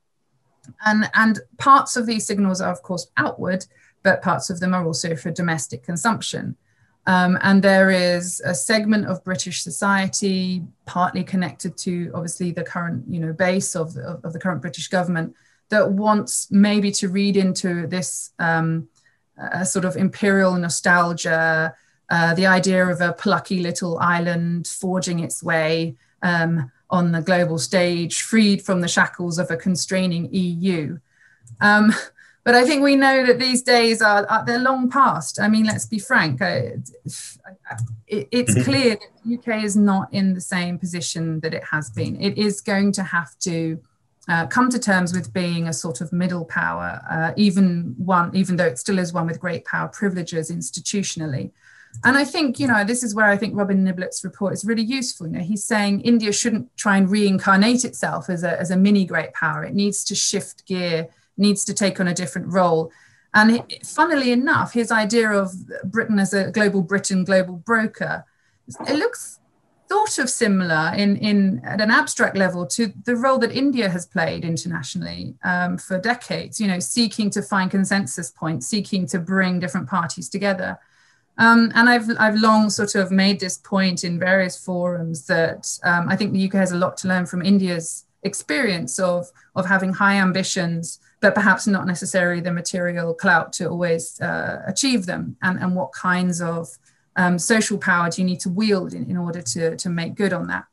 And, 0.84 1.08
and 1.14 1.40
parts 1.58 1.96
of 1.96 2.06
these 2.06 2.26
signals 2.26 2.60
are, 2.60 2.72
of 2.72 2.82
course, 2.82 3.06
outward, 3.16 3.64
but 4.02 4.22
parts 4.22 4.50
of 4.50 4.58
them 4.58 4.74
are 4.74 4.84
also 4.84 5.14
for 5.14 5.30
domestic 5.30 5.84
consumption. 5.84 6.56
Um, 7.06 7.38
and 7.42 7.62
there 7.62 7.90
is 7.90 8.40
a 8.44 8.54
segment 8.54 9.06
of 9.06 9.22
British 9.22 9.62
society, 9.62 10.64
partly 10.86 11.22
connected 11.22 11.76
to 11.78 12.10
obviously 12.14 12.50
the 12.50 12.64
current, 12.64 13.04
you 13.08 13.20
know, 13.20 13.32
base 13.32 13.76
of, 13.76 13.96
of, 13.96 14.24
of 14.24 14.32
the 14.32 14.40
current 14.40 14.60
British 14.60 14.88
government, 14.88 15.34
that 15.68 15.92
wants 15.92 16.50
maybe 16.50 16.90
to 16.92 17.08
read 17.08 17.36
into 17.36 17.86
this 17.86 18.30
um, 18.38 18.88
a 19.38 19.64
sort 19.64 19.84
of 19.84 19.96
imperial 19.96 20.54
nostalgia, 20.54 21.74
uh, 22.10 22.34
the 22.34 22.46
idea 22.46 22.86
of 22.86 23.00
a 23.00 23.12
plucky 23.12 23.60
little 23.60 23.98
island 23.98 24.66
forging 24.66 25.20
its 25.20 25.42
way 25.42 25.96
um, 26.22 26.70
on 26.90 27.12
the 27.12 27.20
global 27.20 27.58
stage, 27.58 28.22
freed 28.22 28.62
from 28.62 28.80
the 28.80 28.88
shackles 28.88 29.38
of 29.38 29.50
a 29.50 29.56
constraining 29.56 30.32
EU. 30.32 30.98
Um, 31.60 31.92
but 32.46 32.54
I 32.54 32.64
think 32.64 32.84
we 32.84 32.94
know 32.94 33.26
that 33.26 33.40
these 33.40 33.60
days 33.60 34.00
are, 34.00 34.24
are 34.30 34.44
they're 34.44 34.60
long 34.60 34.88
past. 34.88 35.40
I 35.40 35.48
mean, 35.48 35.66
let's 35.66 35.84
be 35.84 35.98
frank. 35.98 36.40
Uh, 36.40 36.60
it, 38.06 38.28
it's 38.30 38.54
mm-hmm. 38.54 38.62
clear 38.62 38.90
that 38.90 39.08
the 39.24 39.36
UK 39.36 39.64
is 39.64 39.74
not 39.74 40.14
in 40.14 40.32
the 40.32 40.40
same 40.40 40.78
position 40.78 41.40
that 41.40 41.52
it 41.52 41.64
has 41.64 41.90
been. 41.90 42.22
It 42.22 42.38
is 42.38 42.60
going 42.60 42.92
to 42.92 43.02
have 43.02 43.36
to 43.40 43.82
uh, 44.28 44.46
come 44.46 44.70
to 44.70 44.78
terms 44.78 45.12
with 45.12 45.32
being 45.32 45.66
a 45.66 45.72
sort 45.72 46.00
of 46.00 46.12
middle 46.12 46.44
power, 46.44 47.00
uh, 47.10 47.32
even 47.36 47.96
one, 47.98 48.30
even 48.36 48.54
though 48.54 48.66
it 48.66 48.78
still 48.78 49.00
is 49.00 49.12
one 49.12 49.26
with 49.26 49.40
great 49.40 49.64
power 49.64 49.88
privileges 49.88 50.48
institutionally. 50.48 51.50
And 52.04 52.16
I 52.16 52.24
think, 52.24 52.60
you 52.60 52.68
know, 52.68 52.84
this 52.84 53.02
is 53.02 53.12
where 53.12 53.26
I 53.26 53.36
think 53.36 53.56
Robin 53.56 53.82
Niblett's 53.82 54.22
report 54.22 54.52
is 54.52 54.64
really 54.64 54.84
useful. 54.84 55.26
You 55.26 55.32
know, 55.32 55.40
he's 55.44 55.64
saying 55.64 56.02
India 56.02 56.32
shouldn't 56.32 56.76
try 56.76 56.96
and 56.96 57.10
reincarnate 57.10 57.84
itself 57.84 58.30
as 58.30 58.44
a, 58.44 58.60
as 58.60 58.70
a 58.70 58.76
mini 58.76 59.04
great 59.04 59.32
power. 59.32 59.64
It 59.64 59.74
needs 59.74 60.04
to 60.04 60.14
shift 60.14 60.64
gear, 60.66 61.08
needs 61.36 61.64
to 61.64 61.74
take 61.74 62.00
on 62.00 62.08
a 62.08 62.14
different 62.14 62.48
role. 62.48 62.90
And 63.34 63.62
funnily 63.84 64.32
enough, 64.32 64.72
his 64.72 64.90
idea 64.90 65.30
of 65.30 65.52
Britain 65.84 66.18
as 66.18 66.32
a 66.32 66.50
global 66.50 66.82
Britain, 66.82 67.24
global 67.24 67.56
broker, 67.56 68.24
it 68.88 68.96
looks 68.96 69.40
sort 69.88 70.18
of 70.18 70.30
similar 70.30 70.92
in, 70.96 71.16
in 71.16 71.60
at 71.64 71.80
an 71.80 71.90
abstract 71.90 72.36
level 72.36 72.66
to 72.66 72.92
the 73.04 73.14
role 73.14 73.38
that 73.38 73.52
India 73.52 73.88
has 73.88 74.06
played 74.06 74.44
internationally 74.44 75.34
um, 75.44 75.78
for 75.78 75.98
decades, 75.98 76.60
you 76.60 76.66
know, 76.66 76.78
seeking 76.78 77.30
to 77.30 77.42
find 77.42 77.70
consensus 77.70 78.30
points, 78.30 78.66
seeking 78.66 79.06
to 79.06 79.18
bring 79.18 79.60
different 79.60 79.88
parties 79.88 80.28
together. 80.28 80.78
Um, 81.38 81.70
and 81.74 81.88
I've, 81.88 82.08
I've 82.18 82.36
long 82.36 82.70
sort 82.70 82.94
of 82.94 83.10
made 83.10 83.38
this 83.38 83.58
point 83.58 84.02
in 84.02 84.18
various 84.18 84.56
forums 84.56 85.26
that 85.26 85.78
um, 85.84 86.08
I 86.08 86.16
think 86.16 86.32
the 86.32 86.46
UK 86.46 86.54
has 86.54 86.72
a 86.72 86.78
lot 86.78 86.96
to 86.98 87.08
learn 87.08 87.26
from 87.26 87.42
India's 87.42 88.05
experience 88.26 88.98
of, 88.98 89.30
of 89.54 89.66
having 89.66 89.92
high 89.94 90.16
ambitions, 90.16 91.00
but 91.20 91.34
perhaps 91.34 91.66
not 91.66 91.86
necessarily 91.86 92.42
the 92.42 92.52
material 92.52 93.14
clout 93.14 93.52
to 93.54 93.68
always 93.68 94.20
uh, 94.20 94.62
achieve 94.66 95.06
them, 95.06 95.36
and, 95.40 95.58
and 95.58 95.74
what 95.74 95.92
kinds 95.92 96.40
of 96.40 96.68
um, 97.16 97.38
social 97.38 97.78
power 97.78 98.10
do 98.10 98.20
you 98.20 98.26
need 98.26 98.40
to 98.40 98.50
wield 98.50 98.92
in, 98.92 99.10
in 99.10 99.16
order 99.16 99.40
to, 99.40 99.76
to 99.76 99.88
make 99.88 100.14
good 100.14 100.32
on 100.32 100.46
that. 100.48 100.64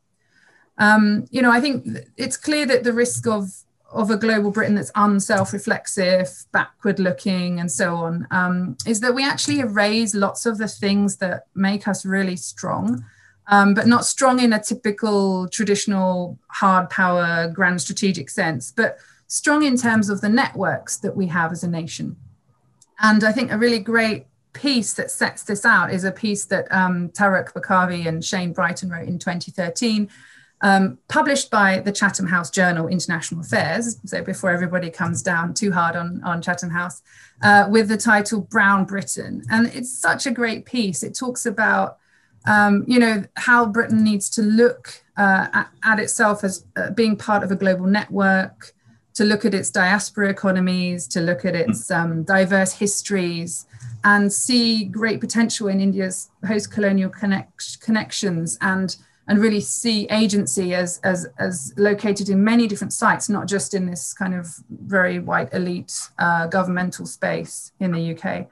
Um, 0.77 1.25
you 1.31 1.41
know, 1.41 1.51
I 1.51 1.61
think 1.61 1.85
it's 2.17 2.35
clear 2.35 2.65
that 2.65 2.83
the 2.83 2.93
risk 2.93 3.27
of 3.27 3.63
of 3.93 4.09
a 4.09 4.17
global 4.17 4.49
Britain 4.49 4.73
that's 4.73 4.91
unself-reflexive, 4.95 6.27
backward-looking, 6.51 7.59
and 7.59 7.71
so 7.71 7.95
on, 7.95 8.27
um, 8.31 8.75
is 8.87 8.99
that 9.01 9.13
we 9.13 9.23
actually 9.23 9.59
erase 9.59 10.15
lots 10.15 10.47
of 10.47 10.57
the 10.57 10.67
things 10.67 11.17
that 11.17 11.45
make 11.53 11.87
us 11.87 12.03
really 12.03 12.35
strong, 12.35 13.05
um, 13.47 13.73
but 13.73 13.87
not 13.87 14.05
strong 14.05 14.39
in 14.39 14.53
a 14.53 14.61
typical 14.61 15.47
traditional 15.49 16.39
hard 16.47 16.89
power, 16.89 17.49
grand 17.53 17.81
strategic 17.81 18.29
sense, 18.29 18.71
but 18.71 18.97
strong 19.27 19.63
in 19.63 19.77
terms 19.77 20.09
of 20.09 20.21
the 20.21 20.29
networks 20.29 20.97
that 20.97 21.15
we 21.15 21.27
have 21.27 21.51
as 21.51 21.63
a 21.63 21.69
nation. 21.69 22.15
And 22.99 23.23
I 23.23 23.31
think 23.31 23.51
a 23.51 23.57
really 23.57 23.79
great 23.79 24.27
piece 24.53 24.93
that 24.93 25.11
sets 25.11 25.43
this 25.43 25.65
out 25.65 25.91
is 25.91 26.03
a 26.03 26.11
piece 26.11 26.45
that 26.45 26.71
um, 26.71 27.09
Tarak 27.09 27.53
Barkawi 27.53 28.07
and 28.07 28.23
Shane 28.23 28.53
Brighton 28.53 28.89
wrote 28.89 29.07
in 29.07 29.17
2013 29.17 30.09
um, 30.63 30.97
published 31.09 31.51
by 31.51 31.79
the 31.79 31.91
Chatham 31.91 32.25
House 32.25 32.49
Journal 32.49 32.87
International 32.87 33.41
Affairs, 33.41 33.99
so 34.05 34.23
before 34.23 34.49
everybody 34.49 34.89
comes 34.89 35.21
down 35.21 35.53
too 35.53 35.73
hard 35.73 35.97
on, 35.97 36.21
on 36.23 36.41
Chatham 36.41 36.69
House, 36.69 37.01
uh, 37.43 37.67
with 37.69 37.89
the 37.89 37.97
title 37.97 38.41
Brown 38.41 38.85
Britain. 38.85 39.43
And 39.51 39.67
it's 39.67 39.91
such 39.93 40.25
a 40.25 40.31
great 40.31 40.65
piece. 40.65 41.03
It 41.03 41.15
talks 41.15 41.45
about, 41.45 41.97
um, 42.45 42.83
you 42.87 42.99
know, 42.99 43.23
how 43.35 43.65
Britain 43.65 44.03
needs 44.03 44.29
to 44.31 44.41
look 44.41 45.03
uh, 45.17 45.47
at, 45.53 45.69
at, 45.83 45.99
itself 45.99 46.43
as 46.43 46.65
uh, 46.75 46.91
being 46.91 47.15
part 47.15 47.43
of 47.43 47.51
a 47.51 47.55
global 47.55 47.85
network, 47.85 48.73
to 49.13 49.23
look 49.23 49.45
at 49.45 49.53
its 49.53 49.69
diaspora 49.69 50.29
economies, 50.29 51.07
to 51.07 51.21
look 51.21 51.45
at 51.45 51.55
its 51.55 51.91
um, 51.91 52.23
diverse 52.23 52.73
histories, 52.73 53.65
and 54.03 54.33
see 54.33 54.85
great 54.85 55.21
potential 55.21 55.67
in 55.67 55.79
India's 55.79 56.29
post 56.43 56.71
colonial 56.71 57.09
connect- 57.09 57.79
connections 57.79 58.57
and 58.59 58.97
and 59.27 59.39
really 59.39 59.61
see 59.61 60.05
agency 60.09 60.73
as, 60.75 60.99
as, 61.03 61.27
as 61.39 61.73
located 61.77 62.27
in 62.27 62.43
many 62.43 62.67
different 62.67 62.91
sites, 62.91 63.29
not 63.29 63.47
just 63.47 63.73
in 63.73 63.85
this 63.85 64.13
kind 64.13 64.35
of 64.35 64.47
very 64.69 65.19
white 65.19 65.53
elite 65.53 65.93
uh, 66.19 66.47
governmental 66.47 67.05
space 67.05 67.71
in 67.79 67.93
the 67.93 68.13
UK. 68.13 68.47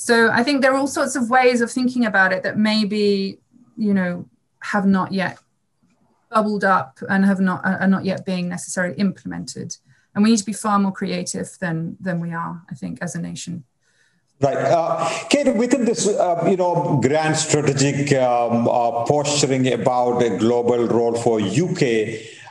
So 0.00 0.30
I 0.30 0.42
think 0.42 0.62
there 0.62 0.72
are 0.72 0.78
all 0.78 0.86
sorts 0.86 1.14
of 1.14 1.28
ways 1.28 1.60
of 1.60 1.70
thinking 1.70 2.06
about 2.06 2.32
it 2.32 2.42
that 2.42 2.56
maybe, 2.56 3.38
you 3.76 3.92
know, 3.92 4.24
have 4.60 4.86
not 4.86 5.12
yet 5.12 5.38
bubbled 6.30 6.64
up 6.64 7.00
and 7.10 7.26
have 7.26 7.38
not 7.38 7.60
are 7.66 7.86
not 7.86 8.06
yet 8.06 8.24
being 8.24 8.48
necessarily 8.48 8.94
implemented. 8.96 9.76
And 10.14 10.24
we 10.24 10.30
need 10.30 10.38
to 10.38 10.46
be 10.46 10.54
far 10.54 10.78
more 10.78 10.90
creative 10.90 11.50
than 11.60 11.98
than 12.00 12.18
we 12.18 12.32
are, 12.32 12.62
I 12.70 12.74
think, 12.76 13.02
as 13.02 13.14
a 13.14 13.20
nation. 13.20 13.64
Right. 14.40 14.56
Uh, 14.56 15.06
Kate, 15.28 15.54
within 15.54 15.84
this, 15.84 16.08
uh, 16.08 16.46
you 16.48 16.56
know, 16.56 16.98
grand 17.02 17.36
strategic 17.36 18.10
um, 18.14 18.68
uh, 18.68 19.04
posturing 19.04 19.70
about 19.70 20.22
a 20.22 20.38
global 20.38 20.86
role 20.86 21.14
for 21.14 21.42
UK, 21.42 21.84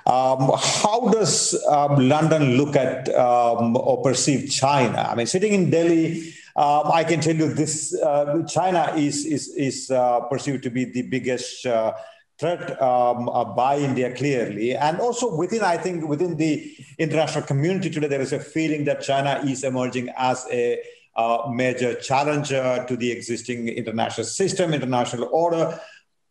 um, 0.05 0.51
how 0.55 1.09
does 1.09 1.57
um, 1.65 2.07
London 2.07 2.57
look 2.57 2.75
at 2.75 3.09
um, 3.15 3.75
or 3.75 4.03
perceive 4.03 4.51
China? 4.51 5.07
I 5.09 5.15
mean, 5.15 5.25
sitting 5.25 5.53
in 5.53 5.71
Delhi, 5.71 6.35
um, 6.59 6.91
I 6.91 7.03
can 7.03 7.19
tell 7.21 7.35
you 7.35 7.53
this: 7.53 7.95
uh, 7.95 8.43
China 8.55 8.93
is 8.95 9.25
is 9.25 9.47
is 9.55 9.77
uh, 9.89 10.19
perceived 10.31 10.61
to 10.63 10.69
be 10.69 10.83
the 10.85 11.03
biggest 11.03 11.65
uh, 11.65 11.93
threat 12.39 12.81
um, 12.81 13.29
uh, 13.29 13.43
by 13.43 13.77
India 13.77 14.13
clearly. 14.13 14.75
And 14.75 14.99
also 14.99 15.35
within, 15.35 15.61
I 15.61 15.77
think, 15.77 16.07
within 16.07 16.37
the 16.37 16.73
international 16.97 17.43
community 17.45 17.89
today, 17.89 18.07
there 18.07 18.21
is 18.21 18.33
a 18.33 18.39
feeling 18.39 18.85
that 18.85 19.01
China 19.01 19.41
is 19.45 19.63
emerging 19.63 20.09
as 20.17 20.47
a 20.51 20.79
uh, 21.15 21.49
major 21.51 21.95
challenger 21.95 22.85
to 22.87 22.95
the 22.95 23.11
existing 23.11 23.67
international 23.67 24.25
system, 24.25 24.73
international 24.73 25.29
order. 25.33 25.79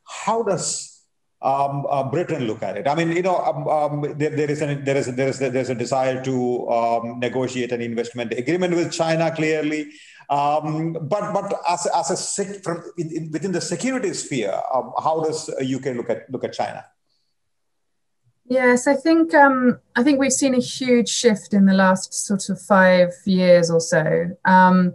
How 0.04 0.42
does 0.42 1.02
um, 1.42 1.86
uh, 1.88 2.04
Britain 2.04 2.46
look 2.46 2.62
at 2.62 2.78
it? 2.78 2.88
I 2.88 2.94
mean, 2.94 3.12
you 3.12 3.22
know, 3.22 3.36
um, 3.36 3.68
um, 3.68 4.18
there, 4.18 4.30
there 4.30 4.50
is 4.50 4.62
an, 4.62 4.84
there 4.84 4.96
is 4.96 5.08
a, 5.08 5.12
there 5.12 5.28
is 5.28 5.42
a, 5.42 5.50
there's 5.50 5.70
a 5.70 5.74
desire 5.74 6.24
to 6.24 6.68
um, 6.70 7.20
negotiate 7.20 7.70
an 7.72 7.82
investment 7.82 8.32
agreement 8.32 8.74
with 8.74 8.92
China 8.92 9.30
clearly, 9.30 9.92
um, 10.30 10.92
but 10.92 11.32
but 11.32 11.60
as 11.68 11.86
as 11.86 12.10
a 12.10 12.16
sec, 12.16 12.62
from 12.62 12.82
in, 12.98 13.10
in, 13.16 13.30
within 13.30 13.52
the 13.52 13.60
security 13.60 14.12
sphere, 14.12 14.54
um, 14.74 14.92
how 15.02 15.24
does 15.24 15.48
UK 15.48 15.96
look 15.96 16.10
at 16.10 16.30
look 16.30 16.44
at 16.44 16.52
China? 16.52 16.84
Yes, 18.44 18.86
I 18.86 18.94
think 18.94 19.34
um, 19.34 19.78
I 19.96 20.02
think 20.02 20.18
we've 20.18 20.32
seen 20.32 20.54
a 20.54 20.60
huge 20.60 21.08
shift 21.08 21.52
in 21.52 21.66
the 21.66 21.74
last 21.74 22.12
sort 22.12 22.48
of 22.48 22.60
five 22.60 23.12
years 23.24 23.70
or 23.70 23.80
so. 23.80 24.36
Um, 24.44 24.94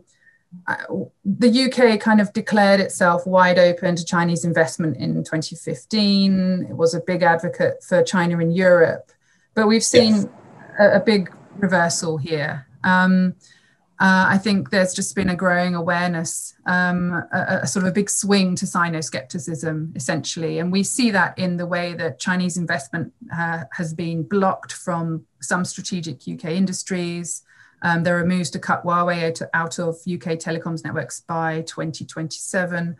the 1.26 1.63
UK 1.63 2.00
kind 2.00 2.22
of 2.22 2.32
declared 2.34 2.80
itself 2.80 3.26
wide 3.26 3.58
open 3.58 3.96
to 3.96 4.06
Chinese 4.06 4.46
investment 4.46 4.98
in 4.98 5.15
2015. 5.24 6.67
It 6.69 6.76
was 6.76 6.93
a 6.93 7.00
big 7.00 7.24
advocate 7.24 7.84
for 7.84 8.04
China 8.04 8.39
in 8.39 8.52
Europe, 8.52 9.12
but 9.56 9.67
we've 9.67 9.84
seen 9.84 10.15
yes. 10.15 10.28
a, 10.80 10.98
a, 10.98 11.00
big 11.00 11.34
reversal 11.58 12.17
here. 12.17 12.67
Um, 12.84 13.36
uh, 13.99 14.25
I 14.27 14.38
think 14.38 14.71
there's 14.71 14.93
just 14.93 15.15
been 15.15 15.29
a 15.29 15.36
growing 15.36 15.75
awareness, 15.75 16.56
um, 16.65 17.12
a, 17.32 17.60
a, 17.62 17.67
sort 17.67 17.86
of 17.86 17.91
a 17.91 17.93
big 17.93 18.10
swing 18.10 18.56
to 18.56 18.65
sino-skepticism, 18.65 19.93
essentially, 19.95 20.58
and 20.60 20.71
we 20.71 20.84
see 20.84 21.12
that 21.12 21.38
in 21.38 21.58
the 21.58 21.67
way 21.67 21.93
that 21.93 22.19
Chinese 22.19 22.58
investment 22.58 23.13
uh, 23.34 23.65
has 23.71 23.93
been 23.93 24.23
blocked 24.23 24.73
from 24.73 25.25
some 25.41 25.63
strategic 25.63 26.27
UK 26.27 26.45
industries. 26.45 27.43
Um, 27.84 28.03
there 28.03 28.17
are 28.17 28.25
moves 28.25 28.49
to 28.51 28.60
cut 28.60 28.84
Huawei 28.84 29.29
out, 29.29 29.49
out 29.53 29.79
of 29.79 29.95
UK 30.12 30.39
telecoms 30.39 30.84
networks 30.84 31.21
by 31.21 31.62
2027. 31.62 32.95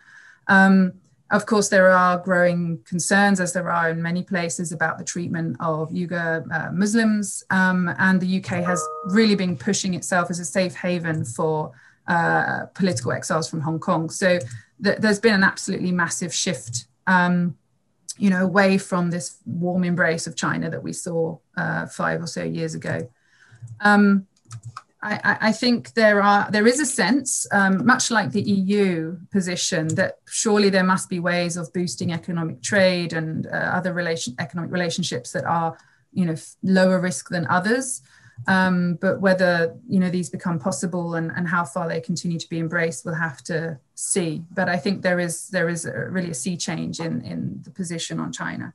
Um, 0.47 0.93
of 1.34 1.48
course, 1.48 1.67
there 1.67 1.89
are 1.89 2.19
growing 2.19 2.78
concerns, 2.86 3.39
as 3.39 3.54
there 3.54 3.72
are 3.72 3.89
in 3.89 4.00
many 4.00 4.22
places, 4.22 4.72
about 4.72 5.00
the 5.00 5.04
treatment 5.04 5.58
of 5.60 5.89
Uyghur 5.89 6.46
uh, 6.52 6.72
Muslims. 6.72 7.43
Um, 7.50 7.91
and 7.98 8.22
the 8.22 8.38
UK 8.38 8.63
has 8.63 8.80
really 9.06 9.34
been 9.34 9.58
pushing 9.58 9.96
itself 9.96 10.30
as 10.30 10.39
a 10.39 10.46
safe 10.46 10.76
haven 10.76 11.26
for 11.26 11.72
uh, 12.08 12.67
political 12.76 13.12
exiles 13.12 13.50
from 13.50 13.62
Hong 13.62 13.80
Kong. 13.80 14.12
So 14.12 14.38
th- 14.84 15.00
there's 15.00 15.19
been 15.19 15.34
an 15.34 15.43
absolutely 15.43 15.91
massive 15.91 16.32
shift, 16.32 16.86
um, 17.08 17.58
you 18.19 18.30
know, 18.30 18.43
away 18.43 18.78
from 18.78 19.10
this 19.10 19.38
warm 19.48 19.84
embrace 19.84 20.28
of 20.28 20.36
China 20.36 20.69
that 20.69 20.84
we 20.84 20.93
saw 20.93 21.39
uh, 21.58 21.88
five 21.88 22.22
or 22.22 22.28
so 22.28 22.43
years 22.43 22.76
ago. 22.76 23.10
Um, 23.80 24.28
I, 25.04 25.38
I, 25.42 25.52
think 25.52 25.94
there 25.96 26.22
are 26.22 26.50
there 26.50 26.66
is 26.66 26.80
a 26.80 26.86
sense, 26.86 27.46
um, 27.52 27.86
much 27.86 28.10
like 28.10 28.32
the 28.32 28.42
EU 28.42 29.18
position, 29.32 29.89
that 29.96 30.20
surely 30.26 30.70
there 30.70 30.84
must 30.84 31.10
be 31.10 31.20
ways 31.20 31.58
of 31.58 31.74
boosting 31.74 32.13
economic 32.13 32.62
trade 32.62 33.12
and 33.12 33.46
uh, 33.48 33.50
other 33.50 33.92
relation 33.94 34.34
economic 34.39 34.72
relationships 34.72 35.34
that 35.34 35.44
are, 35.44 35.78
you 36.13 36.26
know, 36.26 36.36
lower 36.63 37.02
risk 37.02 37.30
than 37.30 37.46
others. 37.48 38.02
Um, 38.48 38.98
but 39.02 39.20
whether 39.20 39.76
you 39.88 40.00
know 40.00 40.10
these 40.10 40.30
become 40.30 40.58
possible 40.58 41.16
and, 41.16 41.32
and 41.36 41.48
how 41.50 41.66
far 41.66 41.88
they 41.88 42.00
continue 42.00 42.39
to 42.39 42.50
be 42.50 42.60
embraced, 42.60 43.04
we'll 43.04 43.16
have 43.16 43.44
to 43.44 43.80
see. 43.96 44.44
But 44.52 44.70
I 44.70 44.78
think 44.78 45.02
there 45.02 45.20
is 45.20 45.50
there 45.50 45.68
is 45.68 45.86
a, 45.86 46.10
really 46.10 46.32
a 46.32 46.34
sea 46.34 46.56
change 46.56 47.02
in 47.02 47.22
in 47.22 47.62
the 47.63 47.72
position 47.72 48.22
on 48.22 48.32
China. 48.32 48.74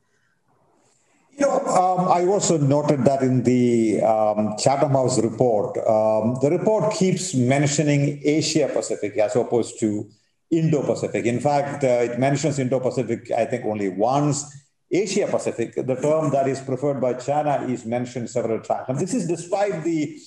You 1.38 1.46
know, 1.46 1.58
um, 1.66 2.08
I 2.08 2.26
also 2.26 2.58
noted 2.58 3.04
that 3.04 3.22
in 3.22 3.44
the 3.44 4.02
um, 4.02 4.56
Chatham 4.58 4.90
House 4.90 5.22
report, 5.22 5.78
um, 5.86 6.36
the 6.42 6.48
report 6.50 6.92
keeps 6.94 7.32
mentioning 7.32 8.20
Asia 8.24 8.68
Pacific 8.72 9.16
as 9.18 9.36
opposed 9.36 9.78
to 9.78 10.10
Indo 10.50 10.82
Pacific. 10.82 11.26
In 11.26 11.38
fact, 11.38 11.84
uh, 11.84 12.10
it 12.10 12.18
mentions 12.18 12.58
Indo 12.58 12.80
Pacific, 12.80 13.30
I 13.30 13.44
think, 13.44 13.64
only 13.64 13.88
once. 13.88 14.52
Asia 14.90 15.28
Pacific, 15.30 15.76
the 15.76 15.94
term 15.94 16.32
that 16.32 16.48
is 16.48 16.60
preferred 16.60 17.00
by 17.00 17.12
China, 17.14 17.64
is 17.68 17.86
mentioned 17.86 18.28
several 18.30 18.58
times. 18.58 18.86
And 18.88 18.98
this 18.98 19.14
is 19.14 19.28
despite 19.28 19.84
the 19.84 20.18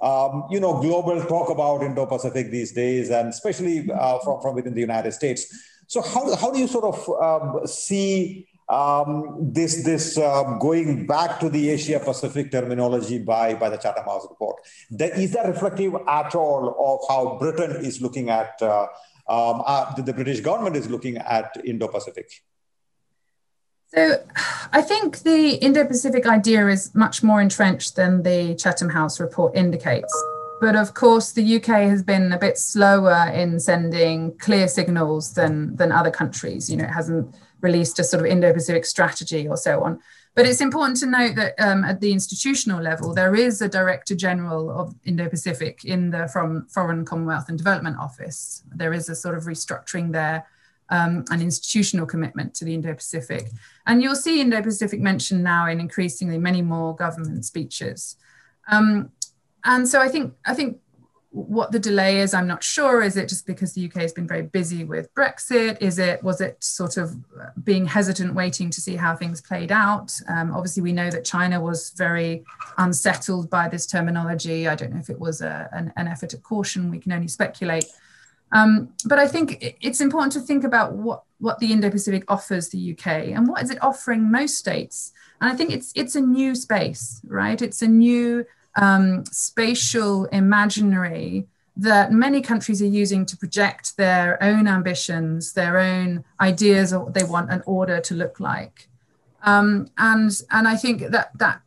um, 0.00 0.44
you 0.50 0.60
know, 0.60 0.80
global 0.80 1.20
talk 1.24 1.50
about 1.50 1.82
Indo-Pacific 1.82 2.50
these 2.50 2.72
days, 2.72 3.10
and 3.10 3.28
especially 3.28 3.90
uh, 3.90 4.18
from, 4.20 4.40
from 4.40 4.54
within 4.54 4.74
the 4.74 4.80
United 4.80 5.12
States. 5.12 5.46
So 5.88 6.00
how, 6.00 6.32
how 6.36 6.52
do 6.52 6.60
you 6.60 6.68
sort 6.68 6.84
of 6.84 7.08
um, 7.20 7.66
see 7.66 8.46
um, 8.70 9.36
this 9.52 9.82
this 9.84 10.16
uh, 10.16 10.44
going 10.60 11.06
back 11.06 11.40
to 11.40 11.50
the 11.50 11.70
Asia 11.70 11.98
Pacific 11.98 12.52
terminology 12.52 13.18
by 13.18 13.54
by 13.54 13.68
the 13.68 13.76
Chatham 13.76 14.04
House 14.04 14.26
report. 14.30 14.56
That, 14.92 15.18
is 15.18 15.32
that 15.32 15.46
reflective 15.46 15.94
at 16.06 16.34
all 16.34 16.64
of 16.78 17.00
how 17.08 17.36
Britain 17.38 17.84
is 17.84 18.00
looking 18.00 18.30
at 18.30 18.60
uh, 18.62 18.86
um, 19.28 19.62
uh, 19.66 19.92
the, 19.94 20.02
the 20.02 20.12
British 20.12 20.40
government 20.40 20.76
is 20.76 20.88
looking 20.88 21.16
at 21.18 21.56
Indo-Pacific? 21.64 22.30
So, 23.92 24.24
I 24.72 24.82
think 24.82 25.18
the 25.18 25.54
Indo 25.54 25.84
Pacific 25.84 26.24
idea 26.24 26.68
is 26.68 26.94
much 26.94 27.24
more 27.24 27.40
entrenched 27.40 27.96
than 27.96 28.22
the 28.22 28.54
Chatham 28.54 28.90
House 28.90 29.18
report 29.18 29.56
indicates. 29.56 30.12
But 30.60 30.76
of 30.76 30.94
course, 30.94 31.32
the 31.32 31.56
UK 31.56 31.88
has 31.88 32.02
been 32.02 32.32
a 32.32 32.38
bit 32.38 32.58
slower 32.58 33.30
in 33.32 33.58
sending 33.58 34.36
clear 34.38 34.68
signals 34.68 35.32
than, 35.34 35.74
than 35.76 35.90
other 35.90 36.10
countries. 36.10 36.68
You 36.68 36.76
know, 36.76 36.84
it 36.84 36.90
hasn't 36.90 37.34
released 37.60 37.98
a 37.98 38.04
sort 38.04 38.20
of 38.24 38.30
Indo-Pacific 38.30 38.84
strategy 38.84 39.48
or 39.48 39.56
so 39.56 39.82
on. 39.82 40.00
But 40.34 40.46
it's 40.46 40.60
important 40.60 40.98
to 40.98 41.06
note 41.06 41.34
that 41.36 41.54
um, 41.58 41.84
at 41.84 42.00
the 42.00 42.12
institutional 42.12 42.80
level, 42.80 43.12
there 43.14 43.34
is 43.34 43.60
a 43.62 43.68
Director 43.68 44.14
General 44.14 44.70
of 44.70 44.94
Indo-Pacific 45.04 45.84
in 45.84 46.10
the 46.10 46.28
from 46.28 46.66
Foreign 46.68 47.04
Commonwealth 47.04 47.48
and 47.48 47.58
Development 47.58 47.96
Office. 47.98 48.62
There 48.74 48.92
is 48.92 49.08
a 49.08 49.14
sort 49.14 49.36
of 49.36 49.44
restructuring 49.44 50.12
there. 50.12 50.46
um, 50.90 51.24
an 51.30 51.40
institutional 51.40 52.06
commitment 52.06 52.54
to 52.54 52.64
the 52.64 52.74
Indo-Pacific. 52.74 53.46
And 53.86 54.02
you'll 54.02 54.16
see 54.16 54.40
Indo-Pacific 54.40 55.00
mentioned 55.00 55.42
now 55.42 55.68
in 55.68 55.80
increasingly 55.80 56.38
many 56.38 56.62
more 56.62 56.94
government 56.94 57.44
speeches. 57.44 58.16
Um, 58.70 59.10
and 59.64 59.88
so 59.88 60.00
I 60.00 60.08
think 60.08 60.34
I 60.46 60.54
think 60.54 60.78
what 61.32 61.70
the 61.70 61.78
delay 61.78 62.20
is, 62.20 62.34
I'm 62.34 62.48
not 62.48 62.64
sure. 62.64 63.02
Is 63.02 63.16
it 63.16 63.28
just 63.28 63.46
because 63.46 63.72
the 63.72 63.86
UK 63.86 64.02
has 64.02 64.12
been 64.12 64.26
very 64.26 64.42
busy 64.42 64.82
with 64.82 65.14
Brexit? 65.14 65.80
Is 65.80 66.00
it 66.00 66.22
was 66.24 66.40
it 66.40 66.62
sort 66.62 66.96
of 66.96 67.14
being 67.64 67.86
hesitant, 67.86 68.34
waiting 68.34 68.68
to 68.70 68.80
see 68.80 68.96
how 68.96 69.14
things 69.14 69.40
played 69.40 69.70
out? 69.70 70.12
Um, 70.28 70.52
obviously, 70.52 70.82
we 70.82 70.92
know 70.92 71.08
that 71.10 71.24
China 71.24 71.60
was 71.60 71.90
very 71.96 72.44
unsettled 72.78 73.48
by 73.48 73.68
this 73.68 73.86
terminology. 73.86 74.66
I 74.66 74.74
don't 74.74 74.92
know 74.92 74.98
if 74.98 75.08
it 75.08 75.20
was 75.20 75.40
a, 75.40 75.68
an, 75.72 75.92
an, 75.96 76.08
effort 76.08 76.34
at 76.34 76.42
caution. 76.42 76.90
We 76.90 76.98
can 76.98 77.12
only 77.12 77.28
speculate. 77.28 77.84
Um, 78.50 78.92
but 79.04 79.20
I 79.20 79.28
think 79.28 79.76
it's 79.80 80.00
important 80.00 80.32
to 80.32 80.40
think 80.40 80.64
about 80.64 80.94
what 80.94 81.22
what 81.38 81.60
the 81.60 81.72
Indo-Pacific 81.72 82.24
offers 82.26 82.70
the 82.70 82.92
UK 82.92 83.06
and 83.36 83.46
what 83.46 83.62
is 83.62 83.70
it 83.70 83.82
offering 83.82 84.32
most 84.32 84.56
states. 84.56 85.12
And 85.40 85.50
I 85.50 85.54
think 85.54 85.70
it's 85.70 85.92
it's 85.94 86.16
a 86.16 86.20
new 86.20 86.56
space, 86.56 87.20
right? 87.24 87.62
It's 87.62 87.82
a 87.82 87.88
new 87.88 88.44
um, 88.80 89.24
spatial 89.26 90.24
imaginary 90.26 91.46
that 91.76 92.12
many 92.12 92.40
countries 92.40 92.82
are 92.82 92.86
using 92.86 93.24
to 93.26 93.36
project 93.36 93.96
their 93.96 94.42
own 94.42 94.66
ambitions, 94.66 95.52
their 95.52 95.78
own 95.78 96.24
ideas 96.40 96.92
of 96.92 97.02
what 97.02 97.14
they 97.14 97.22
want 97.22 97.50
an 97.50 97.62
order 97.66 98.00
to 98.00 98.14
look 98.14 98.40
like. 98.40 98.88
Um, 99.42 99.88
and 99.96 100.30
and 100.50 100.68
I 100.68 100.76
think 100.76 101.10
that 101.10 101.30
that 101.38 101.62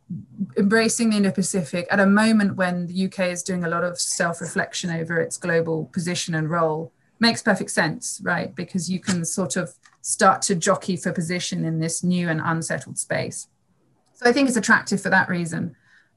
embracing 0.56 1.10
the 1.10 1.16
Indo-Pacific 1.16 1.88
at 1.90 1.98
a 1.98 2.06
moment 2.06 2.56
when 2.56 2.86
the 2.86 3.06
UK 3.06 3.30
is 3.30 3.42
doing 3.42 3.64
a 3.64 3.68
lot 3.68 3.82
of 3.82 3.98
self-reflection 3.98 4.90
over 4.90 5.18
its 5.18 5.36
global 5.36 5.86
position 5.86 6.34
and 6.34 6.48
role 6.48 6.92
makes 7.18 7.42
perfect 7.42 7.70
sense, 7.70 8.20
right? 8.22 8.54
Because 8.54 8.88
you 8.90 9.00
can 9.00 9.24
sort 9.24 9.56
of 9.56 9.74
start 10.02 10.42
to 10.42 10.54
jockey 10.54 10.96
for 10.96 11.12
position 11.12 11.64
in 11.64 11.80
this 11.80 12.04
new 12.04 12.28
and 12.28 12.40
unsettled 12.44 12.98
space. 12.98 13.48
So 14.14 14.26
I 14.28 14.32
think 14.32 14.48
it's 14.48 14.56
attractive 14.56 15.00
for 15.00 15.10
that 15.10 15.28
reason. 15.28 15.74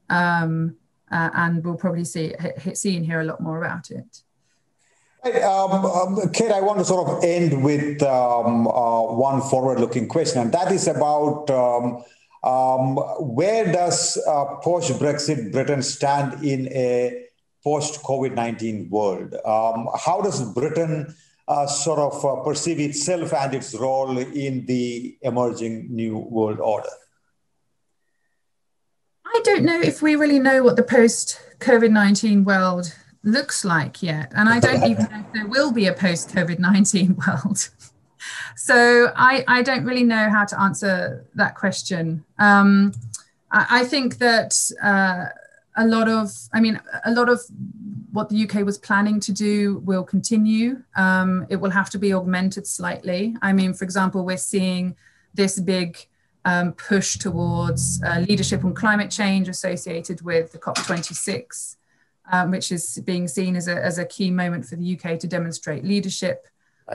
Um, 0.08 0.76
uh, 1.10 1.30
and 1.34 1.64
we'll 1.64 1.76
probably 1.76 2.04
see, 2.04 2.34
see 2.74 2.96
and 2.96 3.06
hear 3.06 3.20
a 3.20 3.24
lot 3.24 3.40
more 3.40 3.62
about 3.62 3.90
it. 3.90 4.22
Um, 5.24 5.84
um, 5.84 6.30
Kate, 6.32 6.52
I 6.52 6.60
want 6.60 6.78
to 6.78 6.84
sort 6.84 7.08
of 7.08 7.24
end 7.24 7.62
with 7.62 8.02
um, 8.02 8.68
uh, 8.68 9.02
one 9.02 9.40
forward-looking 9.42 10.08
question, 10.08 10.40
and 10.40 10.52
that 10.52 10.70
is 10.72 10.86
about 10.86 11.50
um, 11.50 12.04
um 12.44 12.96
where 13.18 13.64
does 13.72 14.16
uh, 14.28 14.44
post-Brexit 14.62 15.50
Britain 15.50 15.82
stand 15.82 16.44
in 16.44 16.68
a 16.68 17.24
post-COVID-19 17.64 18.90
world? 18.90 19.34
Um, 19.44 19.88
how 19.98 20.20
does 20.20 20.40
Britain 20.54 21.12
uh, 21.48 21.66
sort 21.66 21.98
of 21.98 22.24
uh, 22.24 22.42
perceive 22.42 22.78
itself 22.78 23.32
and 23.34 23.54
its 23.54 23.74
role 23.74 24.16
in 24.18 24.66
the 24.66 25.18
emerging 25.22 25.88
new 25.90 26.18
world 26.18 26.60
order? 26.60 26.88
I 29.34 29.40
don't 29.44 29.64
know 29.64 29.80
if 29.80 30.00
we 30.02 30.16
really 30.16 30.38
know 30.38 30.62
what 30.62 30.76
the 30.76 30.82
post 30.82 31.40
COVID 31.60 31.90
19 31.90 32.44
world 32.44 32.94
looks 33.22 33.64
like 33.64 34.02
yet. 34.02 34.32
And 34.34 34.48
I 34.48 34.58
don't 34.60 34.84
even 34.84 35.04
know 35.04 35.20
if 35.26 35.32
there 35.32 35.46
will 35.46 35.72
be 35.72 35.86
a 35.86 35.92
post 35.92 36.30
COVID 36.30 36.58
19 36.58 37.16
world. 37.26 37.68
so 38.56 39.12
I, 39.14 39.44
I 39.46 39.62
don't 39.62 39.84
really 39.84 40.04
know 40.04 40.30
how 40.30 40.44
to 40.44 40.60
answer 40.60 41.26
that 41.34 41.54
question. 41.54 42.24
Um, 42.38 42.92
I, 43.50 43.82
I, 43.82 43.84
think 43.84 44.18
that 44.18 44.58
uh, 44.82 45.26
a 45.76 45.86
lot 45.86 46.08
of, 46.08 46.32
I 46.52 46.60
mean, 46.60 46.80
a 47.04 47.12
lot 47.12 47.28
of 47.28 47.40
what 48.12 48.28
the 48.28 48.48
UK 48.48 48.64
was 48.64 48.78
planning 48.78 49.20
to 49.20 49.32
do 49.32 49.78
will 49.78 50.04
continue. 50.04 50.82
Um, 50.96 51.46
it 51.50 51.56
will 51.56 51.70
have 51.70 51.90
to 51.90 51.98
be 51.98 52.14
augmented 52.14 52.66
slightly. 52.66 53.36
I 53.42 53.52
mean, 53.52 53.74
for 53.74 53.84
example, 53.84 54.24
we're 54.24 54.38
seeing 54.38 54.96
this 55.34 55.60
big 55.60 55.98
um, 56.48 56.72
push 56.72 57.18
towards 57.18 58.02
uh, 58.02 58.24
leadership 58.26 58.64
on 58.64 58.72
climate 58.74 59.10
change 59.10 59.48
associated 59.48 60.22
with 60.22 60.50
the 60.50 60.58
COP26, 60.58 61.76
um, 62.32 62.50
which 62.50 62.72
is 62.72 62.98
being 63.04 63.28
seen 63.28 63.54
as 63.54 63.68
a, 63.68 63.84
as 63.84 63.98
a 63.98 64.06
key 64.06 64.30
moment 64.30 64.64
for 64.64 64.76
the 64.76 64.98
UK 64.98 65.18
to 65.18 65.26
demonstrate 65.26 65.84
leadership, 65.84 66.46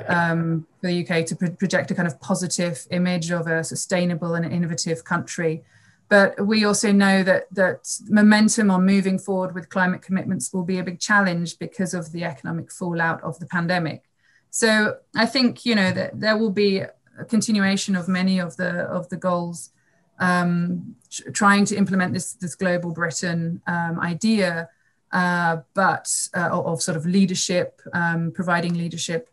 um, 0.07 0.65
for 0.81 0.87
the 0.87 1.07
UK 1.07 1.23
to 1.27 1.35
pro- 1.35 1.51
project 1.51 1.91
a 1.91 1.95
kind 1.95 2.07
of 2.07 2.19
positive 2.19 2.87
image 2.89 3.29
of 3.29 3.45
a 3.45 3.63
sustainable 3.63 4.33
and 4.33 4.43
innovative 4.51 5.03
country. 5.03 5.63
But 6.09 6.47
we 6.47 6.65
also 6.65 6.91
know 6.91 7.21
that, 7.21 7.43
that 7.51 7.87
momentum 8.09 8.71
on 8.71 8.83
moving 8.87 9.19
forward 9.19 9.53
with 9.53 9.69
climate 9.69 10.01
commitments 10.01 10.51
will 10.51 10.63
be 10.63 10.79
a 10.79 10.83
big 10.83 10.99
challenge 10.99 11.59
because 11.59 11.93
of 11.93 12.11
the 12.11 12.23
economic 12.23 12.71
fallout 12.71 13.21
of 13.21 13.37
the 13.37 13.45
pandemic. 13.45 14.03
So 14.49 14.97
I 15.15 15.27
think 15.27 15.63
you 15.63 15.75
know 15.75 15.91
that 15.91 16.19
there 16.19 16.37
will 16.37 16.51
be 16.51 16.83
a 17.19 17.25
continuation 17.25 17.95
of 17.95 18.07
many 18.07 18.39
of 18.39 18.57
the 18.57 18.83
of 18.83 19.09
the 19.09 19.17
goals 19.17 19.71
um, 20.19 20.95
trying 21.33 21.65
to 21.65 21.75
implement 21.75 22.13
this 22.13 22.33
this 22.33 22.55
global 22.55 22.91
Britain 22.91 23.61
um, 23.67 23.99
idea, 23.99 24.69
uh, 25.11 25.57
but 25.73 26.09
uh, 26.35 26.49
of 26.51 26.81
sort 26.81 26.97
of 26.97 27.05
leadership, 27.05 27.81
um, 27.93 28.31
providing 28.31 28.73
leadership, 28.75 29.29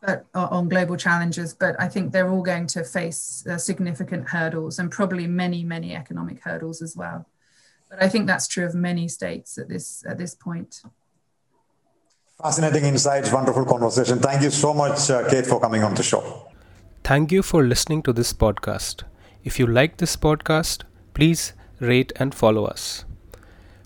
but 0.00 0.26
uh, 0.34 0.48
on 0.50 0.68
global 0.68 0.96
challenges. 0.96 1.54
But 1.54 1.76
I 1.78 1.88
think 1.88 2.12
they're 2.12 2.30
all 2.30 2.42
going 2.42 2.66
to 2.68 2.84
face 2.84 3.46
uh, 3.46 3.58
significant 3.58 4.28
hurdles 4.28 4.78
and 4.78 4.90
probably 4.90 5.26
many 5.26 5.64
many 5.64 5.94
economic 5.94 6.40
hurdles 6.42 6.82
as 6.82 6.96
well. 6.96 7.26
But 7.90 8.02
I 8.02 8.08
think 8.08 8.26
that's 8.26 8.46
true 8.46 8.66
of 8.66 8.74
many 8.74 9.08
states 9.08 9.58
at 9.58 9.68
this 9.68 10.04
at 10.06 10.18
this 10.18 10.34
point. 10.34 10.82
Fascinating 12.40 12.84
insights, 12.84 13.32
wonderful 13.32 13.64
conversation. 13.64 14.20
Thank 14.20 14.42
you 14.42 14.50
so 14.50 14.72
much, 14.72 15.10
uh, 15.10 15.28
Kate, 15.28 15.44
for 15.44 15.58
coming 15.58 15.82
on 15.82 15.94
the 15.94 16.04
show. 16.04 16.47
Thank 17.08 17.32
you 17.32 17.42
for 17.42 17.64
listening 17.64 18.02
to 18.02 18.12
this 18.12 18.34
podcast. 18.34 19.04
If 19.42 19.58
you 19.58 19.66
like 19.66 19.96
this 19.96 20.14
podcast, 20.14 20.82
please 21.14 21.54
rate 21.80 22.12
and 22.16 22.34
follow 22.34 22.66
us. 22.66 23.06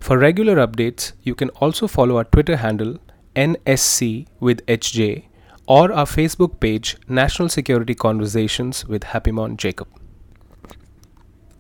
For 0.01 0.19
regular 0.19 0.57
updates, 0.57 1.13
you 1.23 1.37
can 1.37 1.51
also 1.51 1.87
follow 1.87 2.17
our 2.17 2.25
Twitter 2.25 2.57
handle 2.57 2.99
NSC 3.37 4.27
with 4.41 4.67
HJ 4.67 5.27
or 5.69 5.93
our 5.93 6.05
Facebook 6.05 6.59
page 6.59 6.97
National 7.07 7.49
Security 7.49 7.95
Conversations 7.95 8.85
with 8.87 9.05
Happymon 9.05 9.57
Jacob. 9.57 9.87